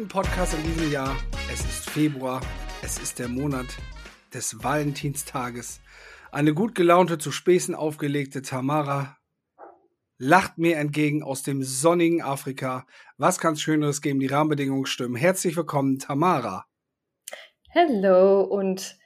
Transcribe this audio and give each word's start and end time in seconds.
zweiten 0.00 0.08
Podcast 0.08 0.54
in 0.54 0.62
diesem 0.62 0.90
Jahr. 0.90 1.14
Es 1.52 1.60
ist 1.60 1.90
Februar, 1.90 2.40
es 2.82 2.98
ist 2.98 3.18
der 3.18 3.28
Monat 3.28 3.66
des 4.32 4.62
Valentinstages. 4.62 5.80
Eine 6.32 6.54
gut 6.54 6.74
gelaunte, 6.74 7.18
zu 7.18 7.30
Späßen 7.30 7.74
aufgelegte 7.74 8.40
Tamara 8.40 9.18
lacht 10.16 10.56
mir 10.56 10.78
entgegen 10.78 11.22
aus 11.22 11.42
dem 11.42 11.62
sonnigen 11.62 12.22
Afrika. 12.22 12.86
Was 13.18 13.38
kann 13.38 13.54
es 13.54 13.60
Schöneres 13.60 14.00
geben? 14.00 14.20
Die 14.20 14.26
Rahmenbedingungen 14.26 14.86
stimmen. 14.86 15.16
Herzlich 15.16 15.56
willkommen, 15.56 15.98
Tamara. 15.98 16.64
Hallo 17.74 18.42
und 18.42 18.96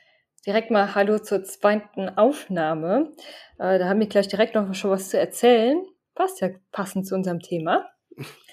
direkt 0.47 0.70
mal 0.70 0.95
Hallo 0.95 1.19
zur 1.19 1.42
zweiten 1.42 2.09
Aufnahme. 2.09 3.12
Äh, 3.59 3.81
da 3.81 3.89
haben 3.89 4.01
wir 4.01 4.06
gleich 4.06 4.29
direkt 4.29 4.55
noch 4.55 4.73
schon 4.75 4.91
was 4.91 5.09
zu 5.09 5.19
erzählen. 5.19 5.84
Passt 6.15 6.41
ja 6.41 6.51
passend 6.70 7.06
zu 7.06 7.17
unserem 7.17 7.41
Thema. 7.41 7.84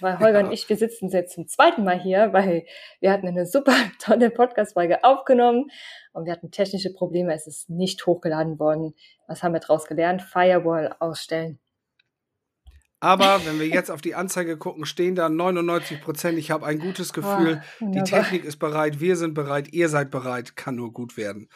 Weil 0.00 0.18
Holger 0.18 0.40
ja. 0.40 0.46
und 0.46 0.52
ich, 0.52 0.68
wir 0.68 0.76
sitzen 0.76 1.08
jetzt 1.08 1.34
zum 1.34 1.48
zweiten 1.48 1.82
Mal 1.82 1.98
hier, 1.98 2.32
weil 2.34 2.66
wir 3.00 3.10
hatten 3.10 3.26
eine 3.26 3.46
super 3.46 3.74
tolle 3.98 4.30
Podcast-Folge 4.30 5.02
aufgenommen 5.02 5.70
und 6.12 6.26
wir 6.26 6.32
hatten 6.32 6.50
technische 6.50 6.92
Probleme. 6.92 7.34
Es 7.34 7.46
ist 7.46 7.70
nicht 7.70 8.04
hochgeladen 8.06 8.58
worden. 8.58 8.94
Was 9.26 9.42
haben 9.42 9.54
wir 9.54 9.60
daraus 9.60 9.86
gelernt? 9.86 10.20
Firewall 10.20 10.94
ausstellen. 10.98 11.58
Aber 13.00 13.40
wenn 13.46 13.58
wir 13.58 13.68
jetzt 13.68 13.90
auf 13.90 14.02
die 14.02 14.14
Anzeige 14.14 14.58
gucken, 14.58 14.84
stehen 14.84 15.14
da 15.14 15.30
99 15.30 16.02
Prozent. 16.02 16.38
Ich 16.38 16.50
habe 16.50 16.66
ein 16.66 16.78
gutes 16.78 17.14
Gefühl. 17.14 17.62
Oh, 17.80 17.90
die 17.90 18.02
Technik 18.02 18.44
ist 18.44 18.58
bereit, 18.58 19.00
wir 19.00 19.16
sind 19.16 19.32
bereit, 19.32 19.72
ihr 19.72 19.88
seid 19.88 20.10
bereit. 20.10 20.54
Kann 20.54 20.76
nur 20.76 20.92
gut 20.92 21.16
werden. 21.16 21.48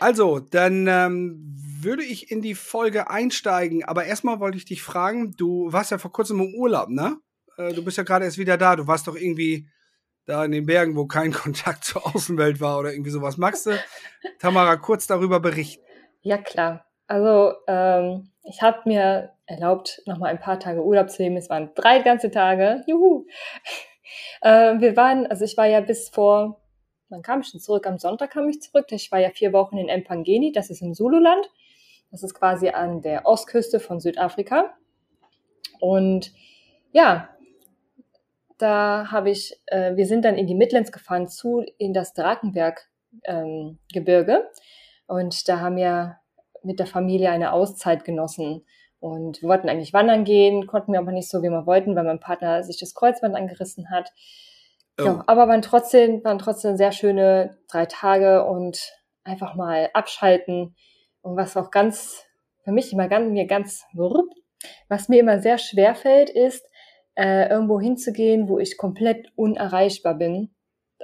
Also, 0.00 0.40
dann 0.40 0.86
ähm, 0.86 1.54
würde 1.80 2.02
ich 2.02 2.30
in 2.30 2.42
die 2.42 2.54
Folge 2.54 3.10
einsteigen. 3.10 3.84
Aber 3.84 4.04
erstmal 4.04 4.40
wollte 4.40 4.56
ich 4.56 4.64
dich 4.64 4.82
fragen, 4.82 5.32
du 5.36 5.72
warst 5.72 5.90
ja 5.90 5.98
vor 5.98 6.12
kurzem 6.12 6.40
im 6.40 6.54
Urlaub, 6.54 6.88
ne? 6.88 7.18
Äh, 7.56 7.72
du 7.72 7.84
bist 7.84 7.96
ja 7.96 8.04
gerade 8.04 8.24
erst 8.24 8.38
wieder 8.38 8.56
da. 8.56 8.76
Du 8.76 8.86
warst 8.86 9.06
doch 9.06 9.16
irgendwie 9.16 9.68
da 10.26 10.44
in 10.44 10.52
den 10.52 10.66
Bergen, 10.66 10.96
wo 10.96 11.06
kein 11.06 11.32
Kontakt 11.32 11.84
zur 11.84 12.06
Außenwelt 12.06 12.60
war 12.60 12.78
oder 12.78 12.92
irgendwie 12.92 13.10
sowas. 13.10 13.36
Magst 13.36 13.66
du, 13.66 13.78
Tamara, 14.38 14.76
kurz 14.76 15.06
darüber 15.06 15.40
berichten? 15.40 15.84
Ja, 16.22 16.38
klar. 16.38 16.86
Also, 17.06 17.54
ähm, 17.68 18.30
ich 18.44 18.62
habe 18.62 18.80
mir 18.86 19.30
erlaubt, 19.46 20.02
nochmal 20.06 20.30
ein 20.30 20.40
paar 20.40 20.58
Tage 20.58 20.82
Urlaub 20.82 21.10
zu 21.10 21.22
nehmen. 21.22 21.36
Es 21.36 21.50
waren 21.50 21.70
drei 21.74 22.00
ganze 22.00 22.30
Tage. 22.30 22.82
Juhu! 22.86 23.26
äh, 24.42 24.78
wir 24.80 24.96
waren, 24.96 25.26
also 25.26 25.44
ich 25.44 25.56
war 25.56 25.66
ja 25.66 25.80
bis 25.80 26.08
vor 26.08 26.63
Wann 27.08 27.22
kam 27.22 27.40
ich 27.40 27.52
denn 27.52 27.60
zurück? 27.60 27.86
Am 27.86 27.98
Sonntag 27.98 28.30
kam 28.30 28.48
ich 28.48 28.62
zurück. 28.62 28.86
Ich 28.90 29.12
war 29.12 29.20
ja 29.20 29.30
vier 29.30 29.52
Wochen 29.52 29.78
in 29.78 29.88
Empangeni, 29.88 30.52
das 30.52 30.70
ist 30.70 30.82
im 30.82 30.94
Zululand. 30.94 31.48
Das 32.10 32.22
ist 32.22 32.34
quasi 32.34 32.68
an 32.68 33.02
der 33.02 33.26
Ostküste 33.26 33.80
von 33.80 34.00
Südafrika. 34.00 34.74
Und 35.80 36.32
ja, 36.92 37.28
da 38.58 39.10
habe 39.10 39.30
ich, 39.30 39.60
äh, 39.66 39.96
wir 39.96 40.06
sind 40.06 40.24
dann 40.24 40.36
in 40.36 40.46
die 40.46 40.54
Midlands 40.54 40.92
gefahren 40.92 41.26
zu 41.28 41.64
in 41.78 41.92
das 41.92 42.14
Drakenberg-Gebirge. 42.14 44.32
Ähm, 44.32 44.44
und 45.06 45.48
da 45.48 45.60
haben 45.60 45.76
wir 45.76 46.18
mit 46.62 46.78
der 46.78 46.86
Familie 46.86 47.30
eine 47.30 47.52
Auszeit 47.52 48.04
genossen. 48.04 48.64
Und 49.00 49.42
wir 49.42 49.48
wollten 49.50 49.68
eigentlich 49.68 49.92
wandern 49.92 50.24
gehen, 50.24 50.66
konnten 50.66 50.92
wir 50.92 51.00
aber 51.00 51.12
nicht 51.12 51.28
so, 51.28 51.42
wie 51.42 51.50
wir 51.50 51.66
wollten, 51.66 51.94
weil 51.94 52.04
mein 52.04 52.20
Partner 52.20 52.62
sich 52.62 52.78
das 52.78 52.94
Kreuzband 52.94 53.34
angerissen 53.34 53.90
hat. 53.90 54.10
Oh. 54.98 55.04
Ja, 55.04 55.24
aber 55.26 55.48
waren 55.48 55.62
trotzdem, 55.62 56.22
waren 56.24 56.38
trotzdem 56.38 56.76
sehr 56.76 56.92
schöne 56.92 57.58
drei 57.68 57.86
Tage 57.86 58.44
und 58.44 58.92
einfach 59.24 59.54
mal 59.54 59.90
abschalten. 59.92 60.76
Und 61.22 61.36
was 61.36 61.56
auch 61.56 61.70
ganz, 61.70 62.24
für 62.62 62.72
mich 62.72 62.92
immer 62.92 63.08
ganz, 63.08 63.30
mir 63.30 63.46
ganz, 63.46 63.84
was 64.88 65.08
mir 65.08 65.20
immer 65.20 65.40
sehr 65.40 65.58
schwer 65.58 65.94
fällt, 65.94 66.30
ist, 66.30 66.64
äh, 67.16 67.48
irgendwo 67.48 67.80
hinzugehen, 67.80 68.48
wo 68.48 68.58
ich 68.58 68.76
komplett 68.76 69.28
unerreichbar 69.36 70.14
bin. 70.14 70.54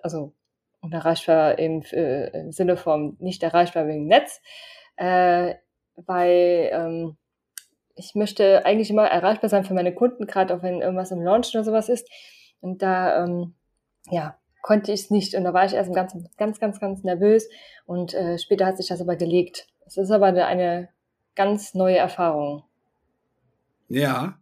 Also 0.03 0.35
unerreichbar 0.81 1.59
im, 1.59 1.83
äh, 1.93 2.29
im 2.41 2.53
Sinne 2.53 2.77
von 2.77 3.17
nicht 3.19 3.43
erreichbar 3.43 3.87
wegen 3.87 4.07
Netz, 4.07 4.41
äh, 4.97 5.55
weil 5.97 6.71
ähm, 6.73 7.17
ich 7.95 8.15
möchte 8.15 8.65
eigentlich 8.65 8.91
immer 8.91 9.07
erreichbar 9.07 9.51
sein 9.51 9.65
für 9.65 9.75
meine 9.75 9.95
Kunden, 9.95 10.27
gerade 10.27 10.55
auch 10.55 10.63
wenn 10.63 10.81
irgendwas 10.81 11.11
im 11.11 11.23
Launch 11.23 11.55
oder 11.55 11.65
sowas 11.65 11.89
ist. 11.89 12.09
Und 12.61 12.83
da 12.83 13.25
ähm, 13.25 13.55
ja, 14.09 14.37
konnte 14.63 14.93
ich 14.93 15.03
es 15.03 15.11
nicht. 15.11 15.35
Und 15.35 15.45
da 15.45 15.53
war 15.53 15.65
ich 15.65 15.75
erst 15.75 15.93
ganz, 15.95 16.15
ganz, 16.37 16.61
ganz, 16.61 16.81
ganz 16.81 17.03
nervös. 17.03 17.49
Und 17.87 18.15
äh, 18.15 18.39
später 18.39 18.67
hat 18.67 18.77
sich 18.77 18.89
das 18.89 19.01
aber 19.01 19.17
gelegt. 19.17 19.67
Es 19.87 19.97
ist 19.97 20.11
aber 20.11 20.27
eine 20.27 20.89
ganz 21.35 21.75
neue 21.75 21.97
Erfahrung. 21.97 22.65
Ja. 23.89 24.39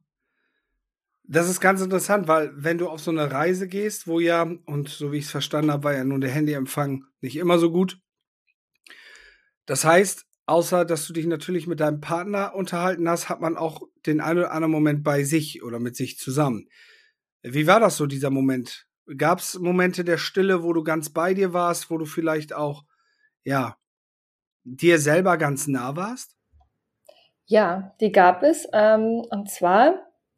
Das 1.24 1.48
ist 1.48 1.60
ganz 1.60 1.82
interessant, 1.82 2.26
weil 2.26 2.52
wenn 2.54 2.78
du 2.78 2.88
auf 2.88 3.00
so 3.00 3.10
eine 3.10 3.30
Reise 3.30 3.68
gehst, 3.68 4.06
wo 4.06 4.18
ja, 4.18 4.50
und 4.64 4.88
so 4.88 5.12
wie 5.12 5.18
ich 5.18 5.26
es 5.26 5.30
verstanden 5.30 5.70
habe, 5.70 5.84
war 5.84 5.94
ja 5.94 6.04
nun 6.04 6.22
der 6.22 6.30
Handyempfang 6.30 7.04
nicht 7.20 7.36
immer 7.36 7.58
so 7.58 7.70
gut. 7.70 8.00
Das 9.66 9.84
heißt, 9.84 10.24
außer 10.46 10.86
dass 10.86 11.06
du 11.06 11.12
dich 11.12 11.26
natürlich 11.26 11.66
mit 11.66 11.80
deinem 11.80 12.00
Partner 12.00 12.54
unterhalten 12.54 13.08
hast, 13.08 13.28
hat 13.28 13.42
man 13.42 13.58
auch 13.58 13.82
den 14.06 14.22
einen 14.22 14.38
oder 14.38 14.52
anderen 14.52 14.72
Moment 14.72 15.04
bei 15.04 15.22
sich 15.22 15.62
oder 15.62 15.78
mit 15.78 15.96
sich 15.96 16.18
zusammen. 16.18 16.68
Wie 17.42 17.66
war 17.66 17.78
das 17.78 17.98
so, 17.98 18.06
dieser 18.06 18.30
Moment? 18.30 18.87
Gab 19.16 19.38
es 19.38 19.58
Momente 19.58 20.04
der 20.04 20.18
Stille, 20.18 20.62
wo 20.62 20.72
du 20.72 20.84
ganz 20.84 21.10
bei 21.10 21.32
dir 21.32 21.52
warst, 21.52 21.90
wo 21.90 21.96
du 21.96 22.04
vielleicht 22.04 22.52
auch, 22.52 22.84
ja, 23.42 23.76
dir 24.64 24.98
selber 24.98 25.38
ganz 25.38 25.66
nah 25.66 25.96
warst? 25.96 26.36
Ja, 27.46 27.94
die 28.00 28.12
gab 28.12 28.42
es. 28.42 28.68
Ähm, 28.72 29.24
und 29.30 29.50
zwar, 29.50 29.94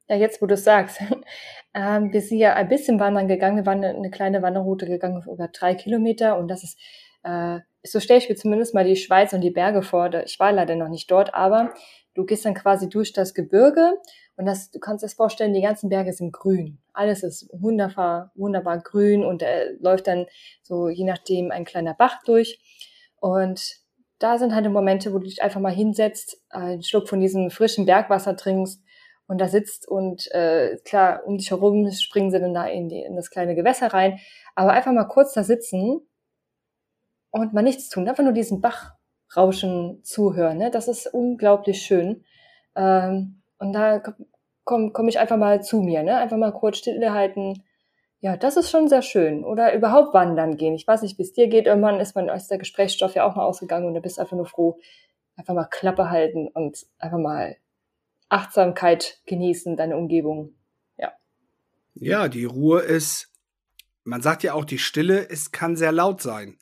ja, 0.09 0.17
jetzt 0.17 0.41
wo 0.41 0.47
du 0.47 0.55
es 0.55 0.63
sagst, 0.63 1.01
ähm, 1.75 2.13
wir 2.13 2.21
sind 2.21 2.39
ja 2.39 2.55
ein 2.55 2.69
bisschen 2.69 3.01
wandern 3.01 3.27
gegangen. 3.27 3.57
Wir 3.57 3.67
waren 3.67 3.85
eine 3.85 4.11
kleine 4.11 4.43
Wanderroute 4.43 4.87
gegangen 4.87 5.25
über 5.29 5.49
drei 5.49 5.75
Kilometer 5.75 6.39
und 6.39 6.49
das 6.49 6.63
ist, 6.63 6.79
äh, 7.25 7.59
so 7.83 7.99
stelle 7.99 8.21
ich 8.21 8.29
mir 8.29 8.37
zumindest 8.37 8.75
mal 8.75 8.85
die 8.85 8.97
Schweiz 8.97 9.33
und 9.33 9.41
die 9.41 9.51
Berge 9.51 9.83
vor. 9.83 10.13
Ich 10.25 10.39
war 10.39 10.53
leider 10.53 10.77
noch 10.77 10.89
nicht 10.89 11.11
dort, 11.11 11.35
aber 11.35 11.75
du 12.15 12.25
gehst 12.25 12.45
dann 12.45 12.55
quasi 12.55 12.89
durch 12.89 13.13
das 13.13 13.35
Gebirge 13.35 13.95
und 14.41 14.47
das, 14.47 14.71
du 14.71 14.79
kannst 14.79 15.03
dir 15.03 15.07
das 15.07 15.13
vorstellen, 15.13 15.53
die 15.53 15.61
ganzen 15.61 15.91
Berge 15.91 16.15
sind 16.15 16.33
grün. 16.33 16.79
Alles 16.95 17.23
ist 17.23 17.51
wunderbar, 17.53 18.33
wunderbar 18.35 18.79
grün 18.79 19.23
und 19.23 19.43
er 19.43 19.75
läuft 19.81 20.07
dann 20.07 20.25
so 20.63 20.89
je 20.89 21.05
nachdem 21.05 21.51
ein 21.51 21.67
kleiner 21.67 21.93
Bach 21.93 22.23
durch. 22.25 22.59
Und 23.17 23.77
da 24.19 24.39
sind 24.39 24.55
halt 24.55 24.67
Momente, 24.71 25.13
wo 25.13 25.19
du 25.19 25.27
dich 25.27 25.43
einfach 25.43 25.61
mal 25.61 25.75
hinsetzt, 25.75 26.41
einen 26.49 26.83
Schluck 26.83 27.07
von 27.07 27.21
diesem 27.21 27.51
frischen 27.51 27.85
Bergwasser 27.85 28.35
trinkst 28.35 28.83
und 29.27 29.43
da 29.43 29.47
sitzt 29.47 29.87
und 29.87 30.33
äh, 30.33 30.79
klar, 30.87 31.21
um 31.27 31.37
dich 31.37 31.51
herum 31.51 31.91
springen 31.91 32.31
sie 32.31 32.41
dann 32.41 32.55
da 32.55 32.65
in, 32.65 32.89
die, 32.89 33.03
in 33.03 33.17
das 33.17 33.29
kleine 33.29 33.55
Gewässer 33.55 33.89
rein. 33.89 34.21
Aber 34.55 34.73
einfach 34.73 34.93
mal 34.93 35.05
kurz 35.05 35.35
da 35.35 35.45
sitzen 35.45 36.01
und 37.31 37.53
mal 37.53 37.61
nichts 37.61 37.91
tun, 37.91 38.09
einfach 38.09 38.25
nur 38.25 38.33
diesen 38.33 38.63
Bachrauschen 38.63 40.03
zuhören. 40.03 40.57
Ne? 40.57 40.71
Das 40.71 40.89
ist 40.89 41.09
unglaublich 41.13 41.83
schön. 41.83 42.25
Ähm, 42.75 43.43
und 43.61 43.75
da 43.75 44.03
komme 44.65 44.93
komm 44.93 45.09
ich 45.09 45.19
einfach 45.19 45.37
mal 45.37 45.63
zu 45.63 45.81
mir, 45.81 46.03
ne? 46.03 46.17
Einfach 46.17 46.37
mal 46.37 46.53
kurz 46.53 46.79
stillhalten. 46.79 47.63
Ja, 48.21 48.37
das 48.37 48.57
ist 48.57 48.71
schon 48.71 48.89
sehr 48.89 49.03
schön. 49.03 49.45
Oder 49.45 49.75
überhaupt 49.75 50.13
wandern 50.13 50.57
gehen. 50.57 50.75
Ich 50.75 50.87
weiß 50.87 51.03
nicht, 51.03 51.19
wie 51.19 51.23
es 51.23 51.33
dir 51.33 51.49
geht. 51.49 51.67
Irgendwann 51.67 52.01
ist 52.01 52.15
man 52.15 52.29
aus 52.29 52.49
der 52.49 52.59
Gesprächsstoff 52.59 53.15
ja 53.15 53.25
auch 53.25 53.35
mal 53.35 53.45
ausgegangen 53.45 53.87
und 53.87 53.95
du 53.95 54.01
bist 54.01 54.19
einfach 54.19 54.37
nur 54.37 54.47
froh, 54.47 54.79
einfach 55.37 55.55
mal 55.55 55.65
Klappe 55.65 56.11
halten 56.11 56.49
und 56.49 56.87
einfach 56.99 57.19
mal 57.19 57.57
Achtsamkeit 58.29 59.21
genießen, 59.27 59.77
deine 59.77 59.97
Umgebung. 59.97 60.55
Ja. 60.99 61.13
Ja, 61.95 62.29
die 62.29 62.45
Ruhe 62.45 62.81
ist, 62.81 63.33
man 64.05 64.21
sagt 64.21 64.43
ja 64.43 64.53
auch, 64.53 64.65
die 64.65 64.79
Stille 64.79 65.21
ist, 65.21 65.53
kann 65.53 65.77
sehr 65.77 65.93
laut 65.93 66.21
sein. 66.21 66.59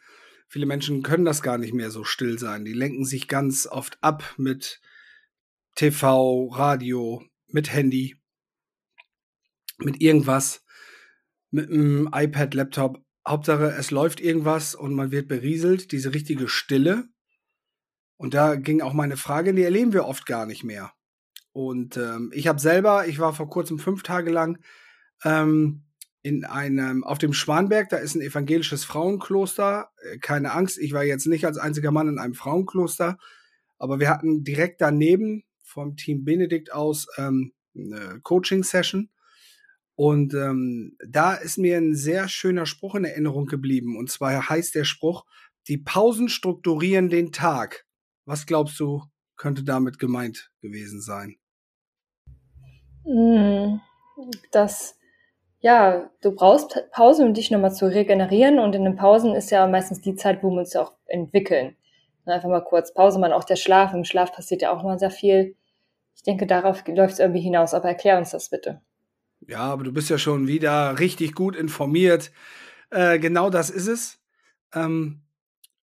Viele 0.46 0.64
Menschen 0.64 1.02
können 1.02 1.26
das 1.26 1.42
gar 1.42 1.58
nicht 1.58 1.74
mehr 1.74 1.90
so 1.90 2.04
still 2.04 2.38
sein. 2.38 2.64
Die 2.64 2.72
lenken 2.72 3.04
sich 3.04 3.28
ganz 3.28 3.66
oft 3.66 3.98
ab 4.00 4.22
mit 4.38 4.80
TV, 5.74 6.48
Radio, 6.52 7.22
mit 7.48 7.72
Handy, 7.72 8.16
mit 9.78 10.00
irgendwas, 10.00 10.64
mit 11.50 11.70
einem 11.70 12.08
iPad, 12.12 12.54
Laptop. 12.54 13.04
Hauptsache, 13.26 13.74
es 13.78 13.90
läuft 13.90 14.20
irgendwas 14.20 14.74
und 14.74 14.94
man 14.94 15.10
wird 15.10 15.28
berieselt, 15.28 15.92
diese 15.92 16.14
richtige 16.14 16.48
Stille. 16.48 17.08
Und 18.16 18.34
da 18.34 18.56
ging 18.56 18.80
auch 18.80 18.94
meine 18.94 19.16
Frage, 19.16 19.52
die 19.52 19.62
erleben 19.62 19.92
wir 19.92 20.06
oft 20.06 20.24
gar 20.24 20.46
nicht 20.46 20.64
mehr. 20.64 20.92
Und 21.52 21.96
ähm, 21.96 22.30
ich 22.34 22.46
habe 22.46 22.58
selber, 22.58 23.06
ich 23.06 23.18
war 23.18 23.34
vor 23.34 23.50
kurzem 23.50 23.78
fünf 23.78 24.02
Tage 24.02 24.30
lang 24.30 24.58
ähm, 25.24 25.84
in 26.22 26.44
einem, 26.44 27.04
auf 27.04 27.18
dem 27.18 27.32
Schwanberg, 27.32 27.88
da 27.88 27.96
ist 27.96 28.14
ein 28.14 28.20
evangelisches 28.20 28.84
Frauenkloster. 28.84 29.90
Äh, 30.02 30.18
keine 30.18 30.52
Angst, 30.52 30.78
ich 30.78 30.92
war 30.92 31.04
jetzt 31.04 31.26
nicht 31.26 31.44
als 31.44 31.58
einziger 31.58 31.90
Mann 31.90 32.08
in 32.08 32.18
einem 32.18 32.34
Frauenkloster, 32.34 33.18
aber 33.78 34.00
wir 34.00 34.10
hatten 34.10 34.42
direkt 34.42 34.80
daneben 34.80 35.44
vom 35.68 35.96
Team 35.96 36.24
Benedikt 36.24 36.72
aus 36.72 37.06
ähm, 37.16 37.52
eine 37.76 38.20
Coaching-Session. 38.22 39.10
Und 39.94 40.32
ähm, 40.34 40.96
da 41.06 41.34
ist 41.34 41.58
mir 41.58 41.76
ein 41.76 41.94
sehr 41.94 42.28
schöner 42.28 42.66
Spruch 42.66 42.94
in 42.94 43.04
Erinnerung 43.04 43.46
geblieben. 43.46 43.96
Und 43.96 44.10
zwar 44.10 44.48
heißt 44.48 44.74
der 44.74 44.84
Spruch, 44.84 45.24
die 45.66 45.78
Pausen 45.78 46.28
strukturieren 46.28 47.08
den 47.08 47.32
Tag. 47.32 47.84
Was 48.24 48.46
glaubst 48.46 48.78
du, 48.78 49.02
könnte 49.36 49.64
damit 49.64 49.98
gemeint 49.98 50.50
gewesen 50.60 51.00
sein? 51.00 51.36
Hm, 53.04 53.80
dass 54.52 54.98
ja, 55.60 56.10
du 56.22 56.32
brauchst 56.32 56.78
Pausen, 56.92 57.26
um 57.26 57.34
dich 57.34 57.50
nochmal 57.50 57.74
zu 57.74 57.86
regenerieren 57.86 58.60
und 58.60 58.74
in 58.74 58.84
den 58.84 58.96
Pausen 58.96 59.34
ist 59.34 59.50
ja 59.50 59.66
meistens 59.66 60.00
die 60.00 60.14
Zeit, 60.14 60.42
wo 60.42 60.50
wir 60.50 60.60
uns 60.60 60.76
auch 60.76 60.92
entwickeln. 61.06 61.76
Einfach 62.30 62.48
mal 62.48 62.64
kurz 62.64 62.92
Pause, 62.92 63.18
man 63.18 63.32
auch 63.32 63.44
der 63.44 63.56
Schlaf. 63.56 63.92
Im 63.94 64.04
Schlaf 64.04 64.32
passiert 64.32 64.62
ja 64.62 64.70
auch 64.70 64.82
mal 64.82 64.98
sehr 64.98 65.10
viel. 65.10 65.54
Ich 66.14 66.22
denke, 66.22 66.46
darauf 66.46 66.86
läuft 66.86 67.14
es 67.14 67.18
irgendwie 67.20 67.40
hinaus, 67.40 67.74
aber 67.74 67.88
erklär 67.88 68.18
uns 68.18 68.30
das 68.30 68.48
bitte. 68.48 68.80
Ja, 69.46 69.60
aber 69.60 69.84
du 69.84 69.92
bist 69.92 70.10
ja 70.10 70.18
schon 70.18 70.46
wieder 70.48 70.98
richtig 70.98 71.34
gut 71.34 71.54
informiert. 71.54 72.32
Äh, 72.90 73.18
genau 73.18 73.50
das 73.50 73.70
ist 73.70 73.86
es. 73.86 74.20
Ähm, 74.74 75.22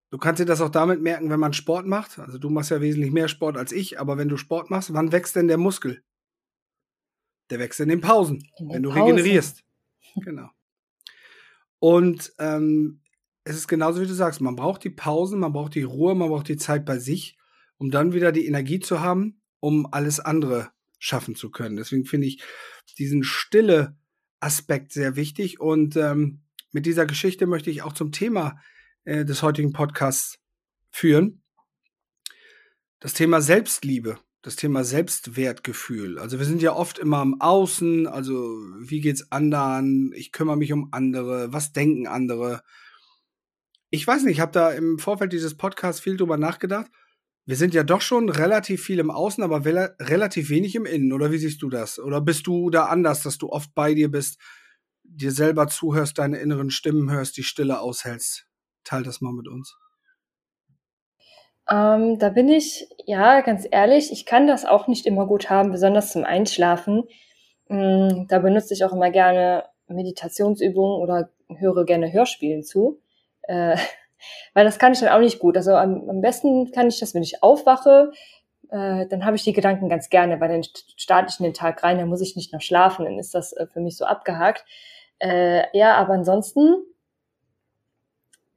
du 0.09 0.17
kannst 0.17 0.39
dir 0.39 0.45
das 0.45 0.61
auch 0.61 0.69
damit 0.69 1.01
merken, 1.01 1.29
wenn 1.29 1.39
man 1.39 1.53
Sport 1.53 1.85
macht. 1.85 2.17
Also 2.19 2.37
du 2.37 2.49
machst 2.49 2.71
ja 2.71 2.81
wesentlich 2.81 3.11
mehr 3.11 3.27
Sport 3.27 3.57
als 3.57 3.71
ich, 3.71 3.99
aber 3.99 4.17
wenn 4.17 4.29
du 4.29 4.37
Sport 4.37 4.69
machst, 4.69 4.93
wann 4.93 5.11
wächst 5.11 5.35
denn 5.35 5.47
der 5.47 5.57
Muskel? 5.57 6.01
Der 7.49 7.59
wächst 7.59 7.81
in 7.81 7.89
den 7.89 8.01
Pausen, 8.01 8.47
in 8.57 8.67
den 8.67 8.75
wenn 8.75 8.83
du 8.83 8.89
Pausen. 8.89 9.03
regenerierst. 9.03 9.63
genau. 10.15 10.49
Und 11.79 12.33
ähm, 12.39 13.01
es 13.43 13.55
ist 13.55 13.67
genauso 13.67 14.01
wie 14.01 14.07
du 14.07 14.13
sagst, 14.13 14.41
man 14.41 14.55
braucht 14.55 14.83
die 14.83 14.89
Pausen, 14.89 15.39
man 15.39 15.53
braucht 15.53 15.75
die 15.75 15.83
Ruhe, 15.83 16.15
man 16.15 16.29
braucht 16.29 16.47
die 16.47 16.57
Zeit 16.57 16.85
bei 16.85 16.99
sich, 16.99 17.37
um 17.77 17.89
dann 17.89 18.13
wieder 18.13 18.31
die 18.31 18.45
Energie 18.45 18.79
zu 18.79 19.01
haben, 19.01 19.41
um 19.59 19.91
alles 19.91 20.19
andere 20.19 20.71
schaffen 20.99 21.35
zu 21.35 21.49
können. 21.49 21.77
Deswegen 21.77 22.05
finde 22.05 22.27
ich 22.27 22.43
diesen 22.97 23.23
stille 23.23 23.97
Aspekt 24.39 24.91
sehr 24.91 25.15
wichtig. 25.15 25.59
Und 25.59 25.95
ähm, 25.95 26.41
mit 26.71 26.85
dieser 26.85 27.05
Geschichte 27.05 27.47
möchte 27.47 27.71
ich 27.71 27.81
auch 27.81 27.93
zum 27.93 28.11
Thema 28.11 28.59
äh, 29.03 29.25
des 29.25 29.41
heutigen 29.41 29.73
Podcasts 29.73 30.39
führen. 30.91 31.41
Das 32.99 33.13
Thema 33.13 33.41
Selbstliebe, 33.41 34.19
das 34.43 34.55
Thema 34.55 34.83
Selbstwertgefühl. 34.83 36.19
Also 36.19 36.37
wir 36.37 36.45
sind 36.45 36.61
ja 36.61 36.73
oft 36.73 36.99
immer 36.99 37.17
am 37.17 37.41
Außen, 37.41 38.05
also 38.05 38.33
wie 38.79 39.01
geht's 39.01 39.31
anderen? 39.31 40.11
Ich 40.13 40.31
kümmere 40.31 40.57
mich 40.57 40.71
um 40.71 40.89
andere, 40.91 41.51
was 41.51 41.73
denken 41.73 42.05
andere? 42.05 42.61
Ich 43.91 44.07
weiß 44.07 44.23
nicht, 44.23 44.35
ich 44.35 44.39
habe 44.39 44.51
da 44.51 44.71
im 44.71 44.97
Vorfeld 44.97 45.33
dieses 45.33 45.55
Podcasts 45.55 46.01
viel 46.01 46.17
drüber 46.17 46.37
nachgedacht 46.37 46.89
wir 47.45 47.55
sind 47.55 47.73
ja 47.73 47.83
doch 47.83 48.01
schon 48.01 48.29
relativ 48.29 48.83
viel 48.83 48.99
im 48.99 49.11
Außen, 49.11 49.43
aber 49.43 49.65
relativ 49.65 50.49
wenig 50.49 50.75
im 50.75 50.85
Innen. 50.85 51.11
Oder 51.11 51.31
wie 51.31 51.37
siehst 51.37 51.61
du 51.61 51.69
das? 51.69 51.99
Oder 51.99 52.21
bist 52.21 52.45
du 52.47 52.69
da 52.69 52.85
anders, 52.85 53.23
dass 53.23 53.37
du 53.37 53.49
oft 53.49 53.73
bei 53.73 53.93
dir 53.93 54.11
bist, 54.11 54.39
dir 55.03 55.31
selber 55.31 55.67
zuhörst, 55.67 56.19
deine 56.19 56.37
inneren 56.37 56.69
Stimmen 56.69 57.11
hörst, 57.11 57.37
die 57.37 57.43
Stille 57.43 57.79
aushältst? 57.79 58.47
Teil 58.83 59.03
das 59.03 59.21
mal 59.21 59.33
mit 59.33 59.47
uns. 59.47 59.75
Ähm, 61.69 62.19
da 62.19 62.29
bin 62.29 62.49
ich, 62.49 62.87
ja, 63.05 63.41
ganz 63.41 63.67
ehrlich, 63.69 64.11
ich 64.11 64.25
kann 64.25 64.47
das 64.47 64.65
auch 64.65 64.87
nicht 64.87 65.05
immer 65.05 65.25
gut 65.25 65.49
haben, 65.49 65.71
besonders 65.71 66.11
zum 66.11 66.23
Einschlafen. 66.23 67.03
Ähm, 67.69 68.27
da 68.29 68.39
benutze 68.39 68.73
ich 68.73 68.83
auch 68.83 68.93
immer 68.93 69.09
gerne 69.09 69.65
Meditationsübungen 69.87 71.01
oder 71.01 71.31
höre 71.57 71.85
gerne 71.85 72.13
Hörspielen 72.13 72.63
zu. 72.63 73.01
Äh, 73.43 73.77
weil 74.53 74.65
das 74.65 74.79
kann 74.79 74.93
ich 74.93 74.99
dann 74.99 75.09
auch 75.09 75.19
nicht 75.19 75.39
gut. 75.39 75.57
Also 75.57 75.73
am, 75.75 76.09
am 76.09 76.21
besten 76.21 76.71
kann 76.71 76.87
ich 76.87 76.99
das, 76.99 77.13
wenn 77.13 77.23
ich 77.23 77.43
aufwache, 77.43 78.11
äh, 78.69 79.05
dann 79.07 79.25
habe 79.25 79.35
ich 79.35 79.43
die 79.43 79.53
Gedanken 79.53 79.89
ganz 79.89 80.09
gerne, 80.09 80.39
weil 80.39 80.49
dann 80.49 80.63
starte 80.95 81.31
ich 81.31 81.39
in 81.39 81.43
den 81.43 81.53
Tag 81.53 81.83
rein, 81.83 81.97
dann 81.97 82.07
muss 82.07 82.21
ich 82.21 82.35
nicht 82.35 82.53
noch 82.53 82.61
schlafen, 82.61 83.05
dann 83.05 83.19
ist 83.19 83.35
das 83.35 83.53
äh, 83.53 83.67
für 83.67 83.81
mich 83.81 83.97
so 83.97 84.05
abgehakt. 84.05 84.65
Äh, 85.19 85.65
ja, 85.77 85.95
aber 85.95 86.13
ansonsten, 86.13 86.75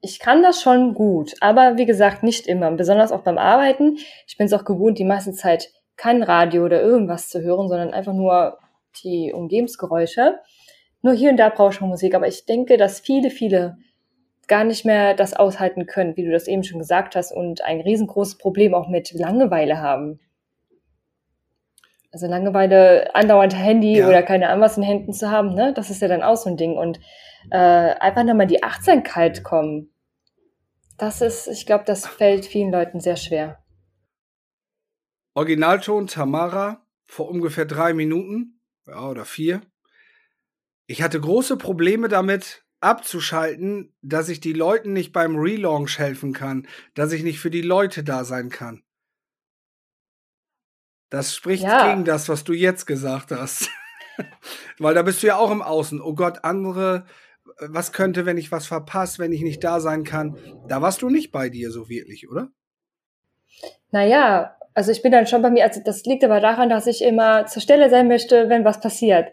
ich 0.00 0.20
kann 0.20 0.42
das 0.42 0.62
schon 0.62 0.94
gut, 0.94 1.34
aber 1.40 1.76
wie 1.76 1.86
gesagt, 1.86 2.22
nicht 2.22 2.46
immer, 2.46 2.70
besonders 2.70 3.10
auch 3.10 3.22
beim 3.22 3.38
Arbeiten. 3.38 3.98
Ich 4.26 4.36
bin 4.36 4.46
es 4.46 4.52
auch 4.52 4.64
gewohnt, 4.64 4.98
die 4.98 5.04
meiste 5.04 5.32
Zeit 5.32 5.72
kein 5.96 6.22
Radio 6.22 6.64
oder 6.64 6.80
irgendwas 6.80 7.28
zu 7.28 7.40
hören, 7.40 7.68
sondern 7.68 7.92
einfach 7.92 8.12
nur 8.12 8.58
die 9.02 9.32
Umgebungsgeräusche. 9.32 10.38
Nur 11.02 11.14
hier 11.14 11.30
und 11.30 11.38
da 11.38 11.48
brauche 11.48 11.70
ich 11.70 11.76
schon 11.76 11.88
Musik, 11.88 12.14
aber 12.14 12.28
ich 12.28 12.46
denke, 12.46 12.76
dass 12.76 13.00
viele, 13.00 13.30
viele 13.30 13.76
gar 14.48 14.64
nicht 14.64 14.84
mehr 14.84 15.14
das 15.14 15.34
aushalten 15.34 15.86
können, 15.86 16.16
wie 16.16 16.24
du 16.24 16.30
das 16.30 16.48
eben 16.48 16.64
schon 16.64 16.78
gesagt 16.78 17.16
hast, 17.16 17.32
und 17.32 17.62
ein 17.62 17.80
riesengroßes 17.80 18.38
Problem 18.38 18.74
auch 18.74 18.88
mit 18.88 19.12
Langeweile 19.12 19.80
haben. 19.80 20.20
Also 22.12 22.26
Langeweile, 22.26 23.14
andauernd 23.14 23.56
Handy 23.56 23.98
ja. 23.98 24.08
oder 24.08 24.22
keine 24.22 24.48
Ahnung 24.48 24.62
was 24.62 24.76
in 24.76 24.84
Händen 24.84 25.12
zu 25.12 25.30
haben, 25.30 25.54
ne, 25.54 25.72
das 25.74 25.90
ist 25.90 26.00
ja 26.00 26.08
dann 26.08 26.22
auch 26.22 26.36
so 26.36 26.48
ein 26.48 26.56
Ding. 26.56 26.76
Und 26.76 27.00
äh, 27.50 27.56
einfach 27.56 28.24
nochmal 28.24 28.46
die 28.46 28.62
Achtsamkeit 28.62 29.42
kommen, 29.42 29.90
das 30.96 31.20
ist, 31.20 31.48
ich 31.48 31.66
glaube, 31.66 31.84
das 31.84 32.06
fällt 32.06 32.46
vielen 32.46 32.70
Leuten 32.70 33.00
sehr 33.00 33.16
schwer. 33.16 33.64
Originalton 35.34 36.06
Tamara 36.06 36.86
vor 37.06 37.28
ungefähr 37.28 37.64
drei 37.64 37.92
Minuten, 37.92 38.60
ja, 38.86 39.08
oder 39.08 39.24
vier. 39.24 39.62
Ich 40.86 41.02
hatte 41.02 41.20
große 41.20 41.56
Probleme 41.56 42.08
damit, 42.08 42.63
abzuschalten, 42.84 43.92
dass 44.02 44.28
ich 44.28 44.40
die 44.40 44.52
Leuten 44.52 44.92
nicht 44.92 45.12
beim 45.12 45.36
Relaunch 45.36 45.98
helfen 45.98 46.32
kann, 46.32 46.68
dass 46.94 47.12
ich 47.12 47.22
nicht 47.22 47.40
für 47.40 47.50
die 47.50 47.62
Leute 47.62 48.04
da 48.04 48.24
sein 48.24 48.50
kann. 48.50 48.82
Das 51.10 51.34
spricht 51.34 51.64
ja. 51.64 51.90
gegen 51.90 52.04
das, 52.04 52.28
was 52.28 52.44
du 52.44 52.52
jetzt 52.52 52.86
gesagt 52.86 53.30
hast. 53.30 53.70
Weil 54.78 54.94
da 54.94 55.02
bist 55.02 55.22
du 55.22 55.26
ja 55.26 55.36
auch 55.36 55.50
im 55.50 55.62
Außen. 55.62 56.00
Oh 56.00 56.14
Gott, 56.14 56.44
andere, 56.44 57.06
was 57.58 57.92
könnte, 57.92 58.26
wenn 58.26 58.36
ich 58.36 58.52
was 58.52 58.66
verpasse, 58.66 59.18
wenn 59.18 59.32
ich 59.32 59.42
nicht 59.42 59.62
da 59.62 59.80
sein 59.80 60.04
kann? 60.04 60.36
Da 60.68 60.82
warst 60.82 61.02
du 61.02 61.10
nicht 61.10 61.32
bei 61.32 61.48
dir 61.48 61.70
so 61.70 61.88
wirklich, 61.88 62.28
oder? 62.28 62.48
Naja, 63.90 64.56
also 64.74 64.90
ich 64.90 65.02
bin 65.02 65.12
dann 65.12 65.26
schon 65.26 65.42
bei 65.42 65.50
mir, 65.50 65.64
also 65.64 65.80
das 65.84 66.04
liegt 66.04 66.24
aber 66.24 66.40
daran, 66.40 66.68
dass 66.68 66.86
ich 66.86 67.02
immer 67.02 67.46
zur 67.46 67.62
Stelle 67.62 67.90
sein 67.90 68.08
möchte, 68.08 68.48
wenn 68.48 68.64
was 68.64 68.80
passiert. 68.80 69.28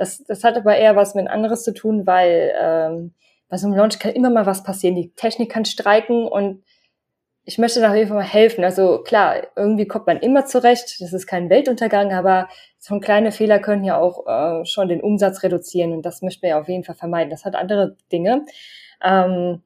Das, 0.00 0.24
das 0.24 0.44
hat 0.44 0.56
aber 0.56 0.78
eher 0.78 0.96
was 0.96 1.14
mit 1.14 1.28
anderes 1.28 1.62
zu 1.62 1.74
tun, 1.74 2.06
weil 2.06 2.54
ähm, 2.58 3.12
bei 3.50 3.58
so 3.58 3.66
einem 3.66 3.76
Launch 3.76 3.98
kann 3.98 4.12
immer 4.12 4.30
mal 4.30 4.46
was 4.46 4.62
passieren. 4.62 4.94
Die 4.94 5.12
Technik 5.14 5.50
kann 5.50 5.66
streiken 5.66 6.26
und 6.26 6.64
ich 7.44 7.58
möchte 7.58 7.80
nach 7.80 7.94
jeden 7.94 8.08
Fall 8.08 8.16
mal 8.16 8.24
helfen. 8.24 8.64
Also 8.64 9.02
klar, 9.02 9.48
irgendwie 9.56 9.86
kommt 9.86 10.06
man 10.06 10.16
immer 10.16 10.46
zurecht. 10.46 11.02
Das 11.02 11.12
ist 11.12 11.26
kein 11.26 11.50
Weltuntergang, 11.50 12.14
aber 12.14 12.48
so 12.78 12.98
kleine 12.98 13.30
Fehler 13.30 13.58
können 13.58 13.84
ja 13.84 13.98
auch 13.98 14.26
äh, 14.26 14.64
schon 14.64 14.88
den 14.88 15.02
Umsatz 15.02 15.42
reduzieren 15.42 15.92
und 15.92 16.06
das 16.06 16.22
möchte 16.22 16.46
man 16.46 16.48
ja 16.48 16.60
auf 16.62 16.68
jeden 16.68 16.84
Fall 16.84 16.94
vermeiden. 16.94 17.28
Das 17.28 17.44
hat 17.44 17.54
andere 17.54 17.98
Dinge. 18.10 18.46
Ähm, 19.04 19.62